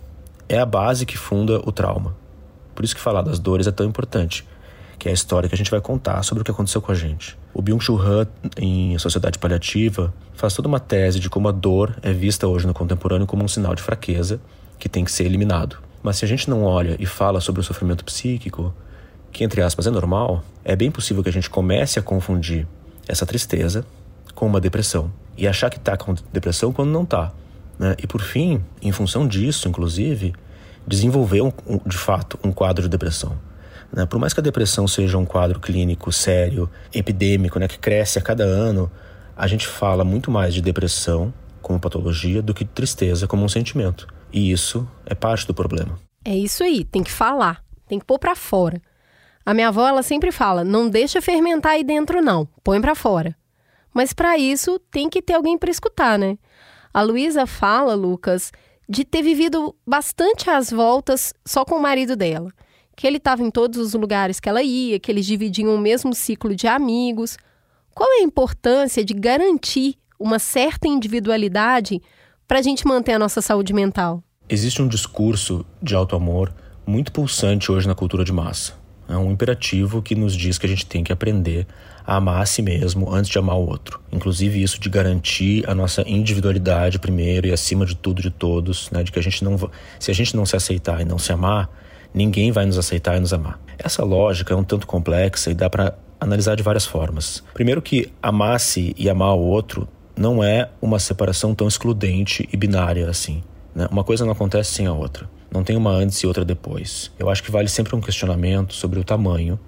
é 0.49 0.59
a 0.59 0.65
base 0.65 1.05
que 1.05 1.17
funda 1.17 1.59
o 1.65 1.71
trauma. 1.71 2.15
Por 2.73 2.85
isso 2.85 2.95
que 2.95 3.01
falar 3.01 3.21
das 3.21 3.39
dores 3.39 3.67
é 3.67 3.71
tão 3.71 3.85
importante 3.85 4.45
que 4.99 5.07
é 5.07 5.11
a 5.11 5.13
história 5.13 5.47
que 5.47 5.55
a 5.55 5.57
gente 5.57 5.69
vai 5.69 5.79
contar 5.79 6.23
sobre 6.23 6.41
o 6.41 6.45
que 6.45 6.51
aconteceu 6.51 6.81
com 6.81 6.91
a 6.91 6.95
gente. 6.95 7.37
O 7.53 7.61
Byung-Chul 7.61 8.01
Han, 8.01 8.27
em 8.57 8.97
Sociedade 8.97 9.37
Paliativa, 9.37 10.13
faz 10.33 10.53
toda 10.53 10.67
uma 10.67 10.79
tese 10.79 11.19
de 11.19 11.29
como 11.29 11.47
a 11.47 11.51
dor 11.51 11.97
é 12.01 12.11
vista 12.11 12.47
hoje 12.47 12.65
no 12.65 12.73
contemporâneo 12.73 13.27
como 13.27 13.43
um 13.43 13.47
sinal 13.47 13.75
de 13.75 13.81
fraqueza 13.81 14.39
que 14.79 14.89
tem 14.89 15.03
que 15.03 15.11
ser 15.11 15.25
eliminado. 15.25 15.77
Mas 16.01 16.17
se 16.17 16.25
a 16.25 16.27
gente 16.27 16.49
não 16.49 16.63
olha 16.63 16.95
e 16.99 17.05
fala 17.05 17.39
sobre 17.39 17.61
o 17.61 17.63
sofrimento 17.63 18.05
psíquico, 18.05 18.73
que 19.31 19.43
entre 19.43 19.61
aspas 19.61 19.87
é 19.87 19.91
normal, 19.91 20.43
é 20.63 20.75
bem 20.75 20.91
possível 20.91 21.23
que 21.23 21.29
a 21.29 21.33
gente 21.33 21.49
comece 21.49 21.99
a 21.99 22.01
confundir 22.01 22.67
essa 23.07 23.25
tristeza 23.25 23.85
com 24.35 24.45
uma 24.45 24.59
depressão 24.59 25.11
e 25.37 25.47
achar 25.47 25.69
que 25.69 25.77
está 25.77 25.95
com 25.95 26.15
depressão 26.31 26.71
quando 26.73 26.91
não 26.91 27.03
está. 27.03 27.31
Né? 27.77 27.95
E 28.01 28.07
por 28.07 28.21
fim, 28.21 28.63
em 28.81 28.91
função 28.91 29.27
disso, 29.27 29.67
inclusive, 29.67 30.33
desenvolver 30.87 31.41
um, 31.41 31.51
de 31.85 31.97
fato 31.97 32.39
um 32.43 32.51
quadro 32.51 32.83
de 32.83 32.89
depressão. 32.89 33.37
Né? 33.91 34.05
Por 34.05 34.19
mais 34.19 34.33
que 34.33 34.39
a 34.39 34.43
depressão 34.43 34.87
seja 34.87 35.17
um 35.17 35.25
quadro 35.25 35.59
clínico 35.59 36.11
sério, 36.11 36.69
epidêmico, 36.93 37.59
né, 37.59 37.67
que 37.67 37.77
cresce 37.77 38.19
a 38.19 38.21
cada 38.21 38.43
ano, 38.43 38.91
a 39.35 39.47
gente 39.47 39.67
fala 39.67 40.03
muito 40.03 40.31
mais 40.31 40.53
de 40.53 40.61
depressão 40.61 41.33
como 41.61 41.79
patologia 41.79 42.41
do 42.41 42.53
que 42.53 42.65
tristeza 42.65 43.27
como 43.27 43.43
um 43.43 43.49
sentimento. 43.49 44.07
E 44.31 44.51
isso 44.51 44.87
é 45.05 45.15
parte 45.15 45.47
do 45.47 45.53
problema. 45.53 45.97
É 46.23 46.35
isso 46.35 46.63
aí, 46.63 46.83
tem 46.83 47.03
que 47.03 47.11
falar, 47.11 47.63
tem 47.87 47.99
que 47.99 48.05
pôr 48.05 48.19
para 48.19 48.35
fora. 48.35 48.81
A 49.45 49.53
minha 49.53 49.69
avó 49.69 49.87
ela 49.87 50.03
sempre 50.03 50.31
fala: 50.31 50.63
"Não 50.63 50.89
deixa 50.89 51.21
fermentar 51.21 51.73
aí 51.73 51.83
dentro 51.83 52.21
não, 52.21 52.47
põe 52.63 52.81
para 52.81 52.95
fora". 52.95 53.35
Mas 53.93 54.13
para 54.13 54.37
isso 54.37 54.79
tem 54.91 55.09
que 55.09 55.21
ter 55.21 55.33
alguém 55.33 55.57
para 55.57 55.71
escutar, 55.71 56.19
né? 56.19 56.37
A 56.93 57.01
Luísa 57.01 57.47
fala, 57.47 57.95
Lucas, 57.95 58.51
de 58.87 59.03
ter 59.03 59.21
vivido 59.21 59.75
bastante 59.85 60.49
às 60.49 60.69
voltas 60.69 61.33
só 61.45 61.65
com 61.65 61.75
o 61.75 61.81
marido 61.81 62.15
dela 62.15 62.51
que 62.97 63.05
ele 63.05 63.17
estava 63.17 63.43
em 63.43 63.51
todos 63.51 63.77
os 63.77 63.93
lugares 63.93 64.39
que 64.39 64.49
ela 64.49 64.63
ia, 64.63 64.99
que 64.99 65.11
eles 65.11 65.27
dividiam 65.27 65.73
o 65.73 65.77
mesmo 65.77 66.15
ciclo 66.15 66.55
de 66.55 66.67
amigos. 66.67 67.37
Qual 67.93 68.11
é 68.11 68.21
a 68.21 68.23
importância 68.23 69.05
de 69.05 69.13
garantir 69.13 69.95
uma 70.19 70.39
certa 70.39 70.87
individualidade 70.87 72.01
para 72.47 72.59
a 72.59 72.61
gente 72.61 72.87
manter 72.87 73.11
a 73.11 73.19
nossa 73.19 73.41
saúde 73.41 73.73
mental? 73.73 74.23
Existe 74.47 74.81
um 74.81 74.87
discurso 74.87 75.65
de 75.83 75.93
auto-amor 75.93 76.53
muito 76.85 77.11
pulsante 77.11 77.69
hoje 77.69 77.87
na 77.87 77.93
cultura 77.93 78.23
de 78.23 78.31
massa. 78.31 78.73
É 79.09 79.17
um 79.17 79.31
imperativo 79.31 80.01
que 80.01 80.15
nos 80.15 80.33
diz 80.33 80.57
que 80.57 80.65
a 80.65 80.69
gente 80.69 80.85
tem 80.85 81.03
que 81.03 81.11
aprender 81.11 81.67
a 82.05 82.15
amar 82.15 82.41
a 82.41 82.45
si 82.45 82.61
mesmo 82.61 83.13
antes 83.13 83.29
de 83.29 83.37
amar 83.37 83.57
o 83.57 83.67
outro. 83.67 83.99
Inclusive 84.11 84.61
isso 84.61 84.79
de 84.79 84.89
garantir 84.89 85.69
a 85.69 85.75
nossa 85.75 86.03
individualidade 86.07 86.99
primeiro 86.99 87.47
e 87.47 87.51
acima 87.51 87.85
de 87.85 87.95
tudo 87.95 88.21
de 88.21 88.29
todos, 88.29 88.89
né? 88.91 89.03
De 89.03 89.11
que 89.11 89.19
a 89.19 89.23
gente 89.23 89.43
não, 89.43 89.57
se 89.99 90.11
a 90.11 90.13
gente 90.13 90.35
não 90.35 90.45
se 90.45 90.55
aceitar 90.55 91.01
e 91.01 91.05
não 91.05 91.17
se 91.17 91.33
amar, 91.33 91.69
ninguém 92.13 92.51
vai 92.51 92.65
nos 92.65 92.77
aceitar 92.77 93.17
e 93.17 93.19
nos 93.19 93.33
amar. 93.33 93.59
Essa 93.77 94.03
lógica 94.03 94.53
é 94.53 94.57
um 94.57 94.63
tanto 94.63 94.87
complexa 94.87 95.51
e 95.51 95.53
dá 95.53 95.69
para 95.69 95.97
analisar 96.19 96.55
de 96.55 96.63
várias 96.63 96.85
formas. 96.85 97.43
Primeiro 97.53 97.81
que 97.81 98.11
amar-se 98.21 98.93
e 98.97 99.09
amar 99.09 99.35
o 99.35 99.41
outro 99.41 99.87
não 100.17 100.43
é 100.43 100.69
uma 100.81 100.99
separação 100.99 101.53
tão 101.53 101.67
excludente 101.67 102.47
e 102.51 102.57
binária 102.57 103.09
assim. 103.09 103.43
Né? 103.73 103.87
Uma 103.91 104.03
coisa 104.03 104.25
não 104.25 104.31
acontece 104.31 104.73
sem 104.73 104.87
a 104.87 104.93
outra. 104.93 105.29
Não 105.51 105.63
tem 105.63 105.77
uma 105.77 105.91
antes 105.91 106.17
e 106.17 106.27
outra 106.27 106.43
depois. 106.43 107.11
Eu 107.17 107.29
acho 107.29 107.43
que 107.43 107.51
vale 107.51 107.69
sempre 107.69 107.95
um 107.95 108.01
questionamento 108.01 108.73
sobre 108.73 108.99
o 108.99 109.03
tamanho 109.03 109.59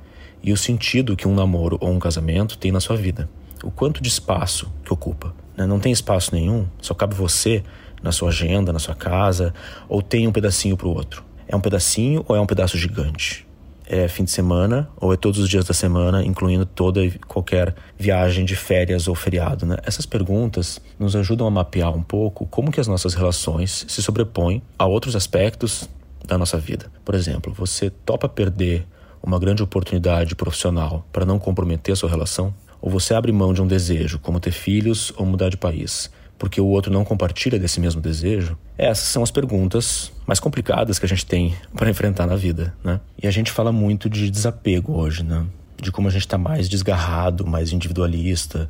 e 0.41 0.51
o 0.51 0.57
sentido 0.57 1.15
que 1.15 1.27
um 1.27 1.35
namoro 1.35 1.77
ou 1.79 1.91
um 1.91 1.99
casamento 1.99 2.57
tem 2.57 2.71
na 2.71 2.79
sua 2.79 2.97
vida. 2.97 3.29
O 3.63 3.69
quanto 3.69 4.01
de 4.01 4.09
espaço 4.09 4.71
que 4.83 4.91
ocupa. 4.91 5.33
Né? 5.55 5.65
Não 5.65 5.79
tem 5.79 5.91
espaço 5.91 6.33
nenhum, 6.33 6.65
só 6.81 6.93
cabe 6.93 7.13
você 7.13 7.63
na 8.01 8.11
sua 8.11 8.29
agenda, 8.29 8.73
na 8.73 8.79
sua 8.79 8.95
casa, 8.95 9.53
ou 9.87 10.01
tem 10.01 10.27
um 10.27 10.31
pedacinho 10.31 10.75
para 10.75 10.87
o 10.87 10.93
outro. 10.93 11.23
É 11.47 11.55
um 11.55 11.61
pedacinho 11.61 12.23
ou 12.27 12.35
é 12.35 12.39
um 12.39 12.45
pedaço 12.45 12.77
gigante? 12.77 13.45
É 13.91 14.07
fim 14.07 14.23
de 14.23 14.29
semana 14.29 14.87
ou 14.97 15.11
é 15.11 15.17
todos 15.17 15.39
os 15.39 15.49
dias 15.49 15.65
da 15.65 15.73
semana, 15.73 16.23
incluindo 16.23 16.63
toda 16.63 17.03
e 17.03 17.09
qualquer 17.17 17.73
viagem 17.97 18.45
de 18.45 18.55
férias 18.55 19.07
ou 19.07 19.15
feriado, 19.15 19.65
né? 19.65 19.77
Essas 19.83 20.05
perguntas 20.05 20.79
nos 20.99 21.15
ajudam 21.15 21.47
a 21.47 21.49
mapear 21.49 21.91
um 21.91 22.03
pouco 22.03 22.45
como 22.45 22.71
que 22.71 22.79
as 22.79 22.87
nossas 22.87 23.15
relações 23.15 23.85
se 23.87 24.03
sobrepõem 24.03 24.61
a 24.77 24.85
outros 24.85 25.15
aspectos 25.15 25.89
da 26.23 26.37
nossa 26.37 26.59
vida. 26.59 26.91
Por 27.03 27.15
exemplo, 27.15 27.51
você 27.51 27.89
topa 27.89 28.29
perder 28.29 28.85
uma 29.23 29.39
grande 29.39 29.63
oportunidade 29.63 30.35
profissional 30.35 31.03
para 31.11 31.25
não 31.25 31.39
comprometer 31.39 31.93
a 31.93 31.95
sua 31.95 32.09
relação? 32.09 32.53
Ou 32.79 32.91
você 32.91 33.15
abre 33.15 33.31
mão 33.31 33.55
de 33.55 33.61
um 33.61 33.67
desejo, 33.67 34.19
como 34.19 34.39
ter 34.39 34.51
filhos 34.51 35.11
ou 35.17 35.25
mudar 35.25 35.49
de 35.49 35.57
país, 35.57 36.11
porque 36.39 36.61
o 36.61 36.65
outro 36.65 36.91
não 36.91 37.03
compartilha 37.03 37.59
desse 37.59 37.81
mesmo 37.81 37.99
desejo? 38.01 38.57
Essas 38.77 39.09
são 39.09 39.21
as 39.21 39.29
perguntas 39.29 40.11
mais 40.25 40.39
complicadas 40.39 40.97
que 40.97 41.05
a 41.05 41.09
gente 41.09 41.25
tem 41.25 41.53
para 41.75 41.89
enfrentar 41.89 42.25
na 42.25 42.37
vida, 42.37 42.73
né? 42.81 43.01
E 43.21 43.27
a 43.27 43.31
gente 43.31 43.51
fala 43.51 43.73
muito 43.73 44.09
de 44.09 44.31
desapego 44.31 44.93
hoje, 44.93 45.21
né? 45.21 45.45
De 45.79 45.91
como 45.91 46.07
a 46.07 46.11
gente 46.11 46.21
está 46.21 46.37
mais 46.37 46.69
desgarrado, 46.69 47.45
mais 47.45 47.73
individualista, 47.73 48.69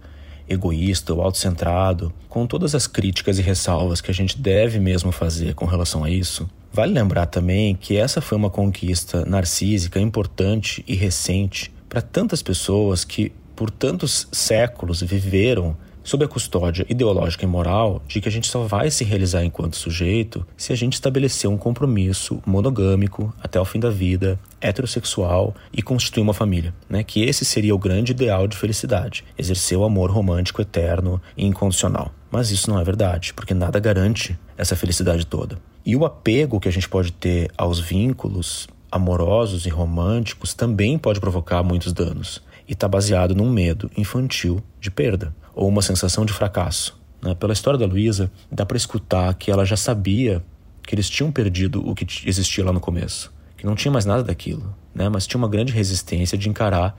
egoísta 0.50 1.14
ou 1.14 1.22
autocentrado, 1.22 2.12
com 2.28 2.48
todas 2.48 2.74
as 2.74 2.88
críticas 2.88 3.38
e 3.38 3.44
ressalvas 3.44 4.02
que 4.02 4.10
a 4.10 4.14
gente 4.14 4.40
deve 4.40 4.80
mesmo 4.80 5.12
fazer 5.12 5.54
com 5.54 5.66
relação 5.66 6.04
a 6.04 6.10
isso. 6.10 6.50
Vale 6.74 6.92
lembrar 6.92 7.28
também 7.28 7.76
que 7.76 7.98
essa 7.98 8.20
foi 8.20 8.38
uma 8.38 8.50
conquista 8.50 9.24
narcísica 9.26 10.00
importante 10.00 10.84
e 10.88 10.96
recente 10.96 11.72
para 11.88 12.02
tantas 12.02 12.42
pessoas 12.42 13.04
que 13.04 13.32
por 13.56 13.70
tantos 13.70 14.28
séculos 14.32 15.02
viveram 15.02 15.76
sob 16.04 16.26
a 16.26 16.28
custódia 16.28 16.86
ideológica 16.90 17.44
e 17.44 17.48
moral 17.48 18.02
de 18.08 18.20
que 18.22 18.30
a 18.30 18.32
gente 18.32 18.48
só 18.48 18.64
vai 18.64 18.90
se 18.90 19.04
realizar 19.04 19.44
enquanto 19.44 19.76
sujeito 19.76 20.46
se 20.58 20.74
a 20.74 20.76
gente 20.76 20.94
estabelecer 20.94 21.50
um 21.50 21.58
compromisso 21.58 22.42
monogâmico 22.46 23.34
até 23.42 23.60
o 23.60 23.66
fim 23.66 23.80
da 23.80 23.90
vida, 23.90 24.40
heterossexual 24.62 25.56
e 25.72 25.82
constituir 25.82 26.22
uma 26.22 26.34
família, 26.34 26.74
né? 26.90 27.04
Que 27.04 27.24
esse 27.24 27.46
seria 27.46 27.76
o 27.76 27.80
grande 27.80 28.12
ideal 28.12 28.48
de 28.48 28.58
felicidade, 28.58 29.24
exercer 29.38 29.78
o 29.78 29.84
amor 29.84 30.10
romântico 30.12 30.62
eterno 30.62 31.22
e 31.38 31.46
incondicional. 31.46 32.12
Mas 32.32 32.52
isso 32.52 32.70
não 32.70 32.80
é 32.80 32.84
verdade, 32.84 33.34
porque 33.34 33.54
nada 33.54 33.80
garante 33.80 34.38
essa 34.58 34.76
felicidade 34.76 35.26
toda. 35.26 35.58
E 35.86 35.96
o 35.96 36.06
apego 36.06 36.60
que 36.60 36.70
a 36.70 36.72
gente 36.72 36.88
pode 36.88 37.12
ter 37.12 37.52
aos 37.58 37.80
vínculos 37.80 38.68
amorosos 38.92 39.66
e 39.66 39.70
românticos 39.70 40.54
também 40.54 40.98
pode 40.98 41.20
provocar 41.20 41.64
muitos 41.64 41.94
danos. 41.94 42.42
e 42.68 42.74
está 42.74 42.88
baseado 42.88 43.34
num 43.34 43.50
medo 43.50 43.90
infantil 43.98 44.62
de 44.80 44.92
perda 44.92 45.34
ou 45.60 45.68
uma 45.68 45.82
sensação 45.82 46.26
de 46.26 46.32
fracasso. 46.32 46.98
Né? 47.22 47.36
Pela 47.36 47.52
história 47.52 47.78
da 47.78 47.86
Luísa, 47.86 48.32
dá 48.50 48.66
para 48.66 48.78
escutar 48.78 49.34
que 49.34 49.52
ela 49.52 49.66
já 49.66 49.76
sabia 49.76 50.42
que 50.82 50.96
eles 50.96 51.10
tinham 51.10 51.34
perdido 51.34 51.86
o 51.86 51.94
que 51.94 52.08
existia 52.26 52.64
lá 52.64 52.72
no 52.72 52.80
começo, 52.80 53.30
que 53.58 53.66
não 53.66 53.76
tinha 53.76 53.92
mais 53.92 54.06
nada 54.06 54.24
daquilo, 54.24 54.74
né? 54.96 55.10
mas 55.10 55.28
tinha 55.28 55.38
uma 55.38 55.50
grande 55.50 55.74
resistência 55.74 56.38
de 56.38 56.48
encarar 56.48 56.98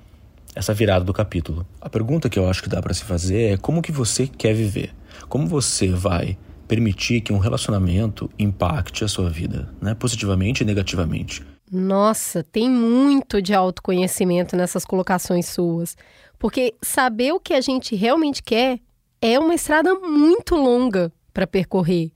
essa 0.54 0.74
virada 0.74 1.06
do 1.06 1.12
capítulo. 1.14 1.66
A 1.80 1.88
pergunta 1.88 2.28
que 2.28 2.38
eu 2.38 2.50
acho 2.50 2.62
que 2.62 2.68
dá 2.68 2.82
para 2.82 2.92
se 2.92 3.02
fazer 3.02 3.54
é 3.54 3.56
como 3.56 3.80
que 3.80 3.90
você 3.90 4.26
quer 4.26 4.52
viver? 4.52 4.94
Como 5.26 5.46
você 5.46 5.88
vai 5.88 6.36
permitir 6.68 7.22
que 7.22 7.32
um 7.32 7.38
relacionamento 7.38 8.30
impacte 8.38 9.04
a 9.04 9.08
sua 9.08 9.30
vida, 9.30 9.70
né? 9.80 9.94
positivamente 9.94 10.62
e 10.62 10.66
negativamente? 10.66 11.42
Nossa, 11.72 12.42
tem 12.42 12.68
muito 12.68 13.40
de 13.40 13.54
autoconhecimento 13.54 14.54
nessas 14.54 14.84
colocações 14.84 15.46
suas. 15.46 15.96
Porque 16.40 16.74
saber 16.80 17.32
o 17.32 17.38
que 17.38 17.52
a 17.52 17.60
gente 17.60 17.94
realmente 17.94 18.42
quer 18.42 18.80
é 19.20 19.38
uma 19.38 19.54
estrada 19.54 19.94
muito 19.94 20.56
longa 20.56 21.12
para 21.34 21.46
percorrer. 21.46 22.10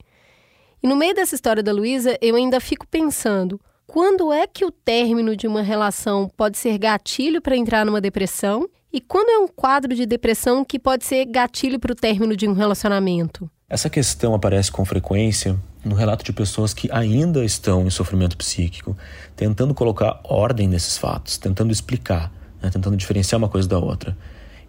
E 0.81 0.87
no 0.87 0.95
meio 0.95 1.13
dessa 1.13 1.35
história 1.35 1.61
da 1.61 1.71
Luísa, 1.71 2.17
eu 2.19 2.35
ainda 2.35 2.59
fico 2.59 2.87
pensando: 2.87 3.61
quando 3.85 4.33
é 4.33 4.47
que 4.47 4.65
o 4.65 4.71
término 4.71 5.35
de 5.35 5.45
uma 5.47 5.61
relação 5.61 6.27
pode 6.35 6.57
ser 6.57 6.79
gatilho 6.79 7.39
para 7.39 7.55
entrar 7.55 7.85
numa 7.85 8.01
depressão? 8.01 8.67
E 8.91 8.99
quando 8.99 9.29
é 9.29 9.37
um 9.37 9.47
quadro 9.47 9.93
de 9.93 10.07
depressão 10.07 10.65
que 10.65 10.79
pode 10.79 11.05
ser 11.05 11.25
gatilho 11.25 11.79
para 11.79 11.91
o 11.91 11.95
término 11.95 12.35
de 12.35 12.47
um 12.47 12.53
relacionamento? 12.53 13.49
Essa 13.69 13.89
questão 13.89 14.33
aparece 14.33 14.71
com 14.71 14.83
frequência 14.85 15.55
no 15.83 15.93
relato 15.93 16.25
de 16.25 16.33
pessoas 16.33 16.73
que 16.73 16.89
ainda 16.91 17.45
estão 17.45 17.85
em 17.85 17.89
sofrimento 17.91 18.35
psíquico, 18.35 18.97
tentando 19.35 19.73
colocar 19.73 20.19
ordem 20.23 20.67
nesses 20.67 20.97
fatos, 20.97 21.37
tentando 21.37 21.71
explicar, 21.71 22.31
né, 22.65 22.71
tentando 22.71 22.97
diferenciar 22.97 23.37
uma 23.37 23.47
coisa 23.47 23.67
da 23.67 23.77
outra 23.77 24.17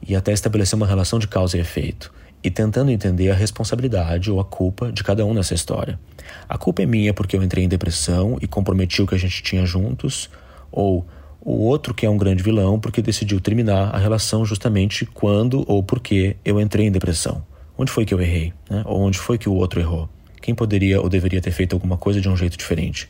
e 0.07 0.15
até 0.15 0.33
estabelecer 0.33 0.77
uma 0.77 0.87
relação 0.87 1.19
de 1.19 1.27
causa 1.27 1.57
e 1.57 1.61
efeito 1.61 2.13
e 2.45 2.51
tentando 2.51 2.91
entender 2.91 3.31
a 3.31 3.35
responsabilidade 3.35 4.31
ou 4.31 4.39
a 4.39 4.45
culpa 4.45 4.93
de 4.93 5.03
cada 5.03 5.25
um 5.25 5.33
nessa 5.33 5.55
história. 5.55 5.99
A 6.49 6.59
culpa 6.59 6.83
é 6.83 6.87
minha 6.87 7.15
porque 7.15 7.37
eu 7.37 7.43
entrei 7.43 7.65
em 7.65 7.69
depressão 7.69 8.37
e 8.41 8.47
comprometi 8.47 9.03
o 9.03 9.07
que 9.07 9.15
a 9.15 9.19
gente 9.19 9.43
tinha 9.43 9.65
juntos, 9.65 10.29
ou 10.71 11.07
o 11.41 11.65
outro 11.65 11.95
que 11.95 12.05
é 12.05 12.11
um 12.11 12.17
grande 12.17 12.43
vilão 12.43 12.79
porque 12.79 13.01
decidiu 13.01 13.41
terminar 13.41 13.95
a 13.95 13.99
relação 13.99 14.45
justamente 14.45 15.07
quando 15.07 15.65
ou 15.67 15.83
porque 15.83 16.37
eu 16.45 16.61
entrei 16.61 16.87
em 16.87 16.93
depressão. 16.93 17.45
Onde 17.79 17.91
foi 17.91 18.05
que 18.05 18.13
eu 18.13 18.21
errei? 18.21 18.53
Né? 18.69 18.83
Ou 18.85 19.01
onde 19.01 19.19
foi 19.19 19.39
que 19.39 19.49
o 19.49 19.55
outro 19.55 19.81
errou? 19.81 20.09
Quem 20.41 20.55
poderia 20.55 21.01
ou 21.01 21.09
deveria 21.09 21.41
ter 21.41 21.51
feito 21.51 21.75
alguma 21.75 21.97
coisa 21.97 22.21
de 22.21 22.29
um 22.29 22.37
jeito 22.37 22.57
diferente? 22.57 23.09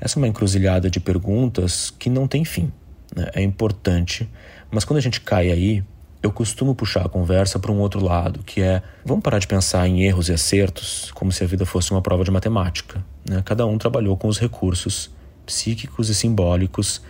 Essa 0.00 0.18
é 0.18 0.20
uma 0.20 0.28
encruzilhada 0.28 0.88
de 0.88 1.00
perguntas 1.00 1.90
que 1.90 2.08
não 2.08 2.26
tem 2.26 2.44
fim. 2.44 2.72
Né? 3.14 3.30
É 3.34 3.42
importante, 3.42 4.28
mas 4.70 4.84
quando 4.84 4.98
a 4.98 5.02
gente 5.02 5.20
cai 5.20 5.50
aí, 5.50 5.84
eu 6.22 6.32
costumo 6.32 6.74
puxar 6.74 7.06
a 7.06 7.08
conversa 7.08 7.58
para 7.58 7.70
um 7.70 7.78
outro 7.78 8.04
lado, 8.04 8.40
que 8.44 8.60
é 8.60 8.82
vamos 9.04 9.22
parar 9.22 9.38
de 9.38 9.46
pensar 9.46 9.86
em 9.86 10.02
erros 10.02 10.28
e 10.28 10.32
acertos 10.32 11.10
como 11.12 11.30
se 11.30 11.44
a 11.44 11.46
vida 11.46 11.64
fosse 11.64 11.90
uma 11.92 12.02
prova 12.02 12.24
de 12.24 12.30
matemática. 12.30 13.04
Né? 13.28 13.42
Cada 13.44 13.64
um 13.66 13.78
trabalhou 13.78 14.16
com 14.16 14.26
os 14.28 14.38
recursos 14.38 15.10
psíquicos 15.46 16.08
e 16.08 16.14
simbólicos 16.14 17.00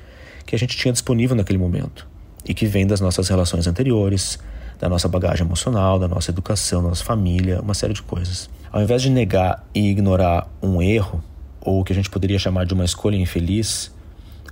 que 0.45 0.55
a 0.55 0.59
gente 0.59 0.77
tinha 0.77 0.93
disponível 0.93 1.35
naquele 1.35 1.59
momento 1.59 2.07
e 2.45 2.55
que 2.55 2.67
vem 2.67 2.87
das 2.87 3.01
nossas 3.01 3.29
relações 3.29 3.67
anteriores, 3.67 4.39
da 4.79 4.89
nossa 4.89 5.09
bagagem 5.09 5.45
emocional, 5.45 5.99
da 5.99 6.07
nossa 6.07 6.31
educação, 6.31 6.83
da 6.83 6.91
nossa 6.91 7.05
família, 7.05 7.61
uma 7.61 7.75
série 7.75 7.93
de 7.93 8.03
coisas. 8.03 8.49
Ao 8.71 8.81
invés 8.81 9.03
de 9.03 9.11
negar 9.11 9.67
e 9.75 9.91
ignorar 9.91 10.49
um 10.63 10.81
erro, 10.81 11.23
ou 11.61 11.81
o 11.81 11.85
que 11.85 11.93
a 11.93 11.97
gente 11.97 12.09
poderia 12.09 12.39
chamar 12.39 12.65
de 12.65 12.75
uma 12.75 12.85
escolha 12.85 13.17
infeliz, 13.17 13.93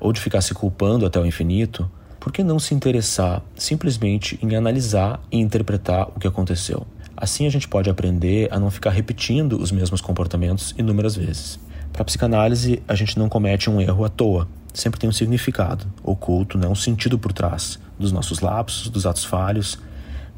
ou 0.00 0.12
de 0.12 0.20
ficar 0.20 0.40
se 0.40 0.54
culpando 0.54 1.06
até 1.06 1.20
o 1.20 1.26
infinito, 1.26 1.90
por 2.20 2.32
que 2.32 2.42
não 2.42 2.59
se 2.59 2.74
interessar 2.74 3.42
simplesmente 3.54 4.38
em 4.42 4.56
analisar 4.56 5.20
e 5.30 5.38
interpretar 5.38 6.09
o 6.09 6.18
que 6.18 6.26
aconteceu? 6.26 6.87
Assim 7.16 7.46
a 7.46 7.50
gente 7.50 7.68
pode 7.68 7.88
aprender 7.88 8.48
a 8.52 8.59
não 8.59 8.70
ficar 8.70 8.90
repetindo 8.90 9.61
os 9.61 9.72
mesmos 9.72 10.00
comportamentos 10.00 10.74
inúmeras 10.76 11.16
vezes. 11.16 11.59
Para 11.92 12.02
a 12.02 12.04
psicanálise, 12.04 12.82
a 12.87 12.94
gente 12.94 13.18
não 13.18 13.28
comete 13.28 13.70
um 13.70 13.80
erro 13.80 14.04
à 14.04 14.09
toa, 14.09 14.48
sempre 14.74 15.00
tem 15.00 15.09
um 15.09 15.12
significado 15.12 15.87
oculto, 16.02 16.59
né? 16.59 16.68
um 16.68 16.74
sentido 16.74 17.18
por 17.18 17.32
trás 17.32 17.78
dos 17.98 18.12
nossos 18.12 18.40
lapsos, 18.40 18.90
dos 18.90 19.06
atos 19.06 19.24
falhos, 19.24 19.78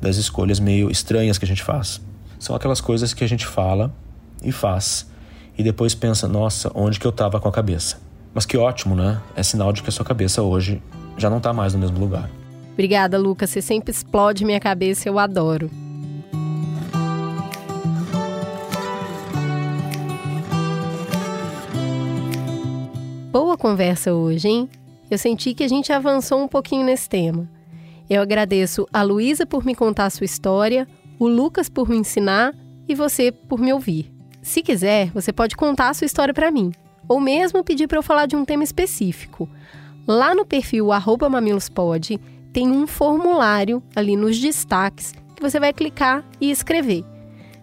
das 0.01 0.17
escolhas 0.17 0.61
meio 0.61 0.91
estranhas 0.91 1.39
que 1.39 1.45
a 1.45 1.49
gente 1.49 1.63
faz. 1.63 2.01
São 2.39 2.55
aquelas 2.55 2.81
coisas 2.81 3.13
que 3.13 3.25
a 3.25 3.29
gente 3.29 3.47
fala 3.47 3.93
e 4.43 4.53
faz 4.53 5.11
e 5.57 5.63
depois 5.63 5.95
pensa, 5.95 6.29
nossa, 6.29 6.71
onde 6.73 7.01
que 7.01 7.07
eu 7.07 7.11
estava 7.11 7.41
com 7.41 7.49
a 7.49 7.53
cabeça? 7.53 7.99
Mas 8.39 8.47
que 8.47 8.57
ótimo, 8.57 8.95
né? 8.95 9.21
É 9.35 9.43
sinal 9.43 9.73
de 9.73 9.83
que 9.83 9.89
a 9.89 9.93
sua 9.93 10.05
cabeça 10.05 10.45
hoje 10.45 10.81
já 11.17 11.29
não 11.29 11.39
está 11.39 11.53
mais 11.53 11.75
no 11.75 11.81
mesmo 11.81 11.99
lugar. 11.99 12.31
Obrigada, 12.73 13.19
Lucas. 13.19 13.51
Você 13.51 13.61
sempre 13.61 13.91
explode 13.91 14.45
minha 14.45 14.61
cabeça, 14.61 15.09
eu 15.09 15.19
adoro. 15.19 15.69
Boa 23.33 23.59
conversa 23.59 24.15
hoje, 24.15 24.47
hein? 24.47 24.69
Eu 25.11 25.19
senti 25.19 25.53
que 25.53 25.65
a 25.65 25.69
gente 25.69 25.93
avançou 25.93 26.41
um 26.41 26.47
pouquinho 26.47 26.87
nesse 26.87 27.09
tema. 27.09 27.45
Eu 28.09 28.23
agradeço 28.23 28.87
a 28.93 29.03
Luísa 29.03 29.47
por 29.47 29.67
me 29.67 29.75
contar 29.75 30.07
a 30.07 30.11
sua 30.11 30.27
história, 30.27 30.87
o 31.19 31.27
Lucas 31.27 31.69
por 31.69 31.89
me 31.89 31.97
ensinar 31.97 32.55
e 32.89 32.95
você 32.95 33.33
por 33.33 33.59
me 33.59 33.73
ouvir. 33.73 34.13
Se 34.41 34.63
quiser, 34.63 35.11
você 35.11 35.33
pode 35.33 35.57
contar 35.57 35.89
a 35.89 35.95
sua 35.95 36.07
história 36.07 36.33
para 36.33 36.53
mim, 36.53 36.71
ou 37.09 37.21
mesmo 37.21 37.65
pedir 37.65 37.87
para 37.87 37.99
eu 37.99 38.03
falar 38.03 38.27
de 38.27 38.37
um 38.37 38.45
tema 38.45 38.63
específico. 38.63 39.49
Lá 40.07 40.35
no 40.35 40.45
perfil 40.45 40.89
mamilospod 41.31 42.21
tem 42.53 42.71
um 42.71 42.87
formulário 42.87 43.83
ali 43.95 44.17
nos 44.17 44.39
destaques 44.39 45.15
que 45.35 45.43
você 45.43 45.61
vai 45.61 45.73
clicar 45.73 46.25
e 46.41 46.51
escrever. 46.51 47.05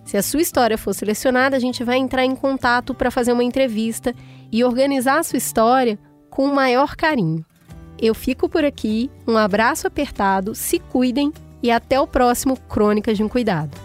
Se 0.05 0.17
a 0.17 0.23
sua 0.23 0.41
história 0.41 0.77
for 0.77 0.93
selecionada, 0.93 1.55
a 1.55 1.59
gente 1.59 1.83
vai 1.83 1.97
entrar 1.97 2.23
em 2.23 2.35
contato 2.35 2.93
para 2.93 3.09
fazer 3.09 3.33
uma 3.33 3.43
entrevista 3.43 4.13
e 4.51 4.63
organizar 4.63 5.19
a 5.19 5.23
sua 5.23 5.37
história 5.37 5.97
com 6.29 6.45
o 6.45 6.55
maior 6.55 6.95
carinho. 6.95 7.43
Eu 7.99 8.13
fico 8.13 8.47
por 8.47 8.63
aqui, 8.63 9.09
um 9.27 9.37
abraço 9.37 9.87
apertado, 9.87 10.53
se 10.53 10.79
cuidem 10.79 11.33
e 11.63 11.71
até 11.71 11.99
o 11.99 12.05
próximo 12.05 12.55
Crônicas 12.69 13.17
de 13.17 13.23
um 13.23 13.29
Cuidado. 13.29 13.84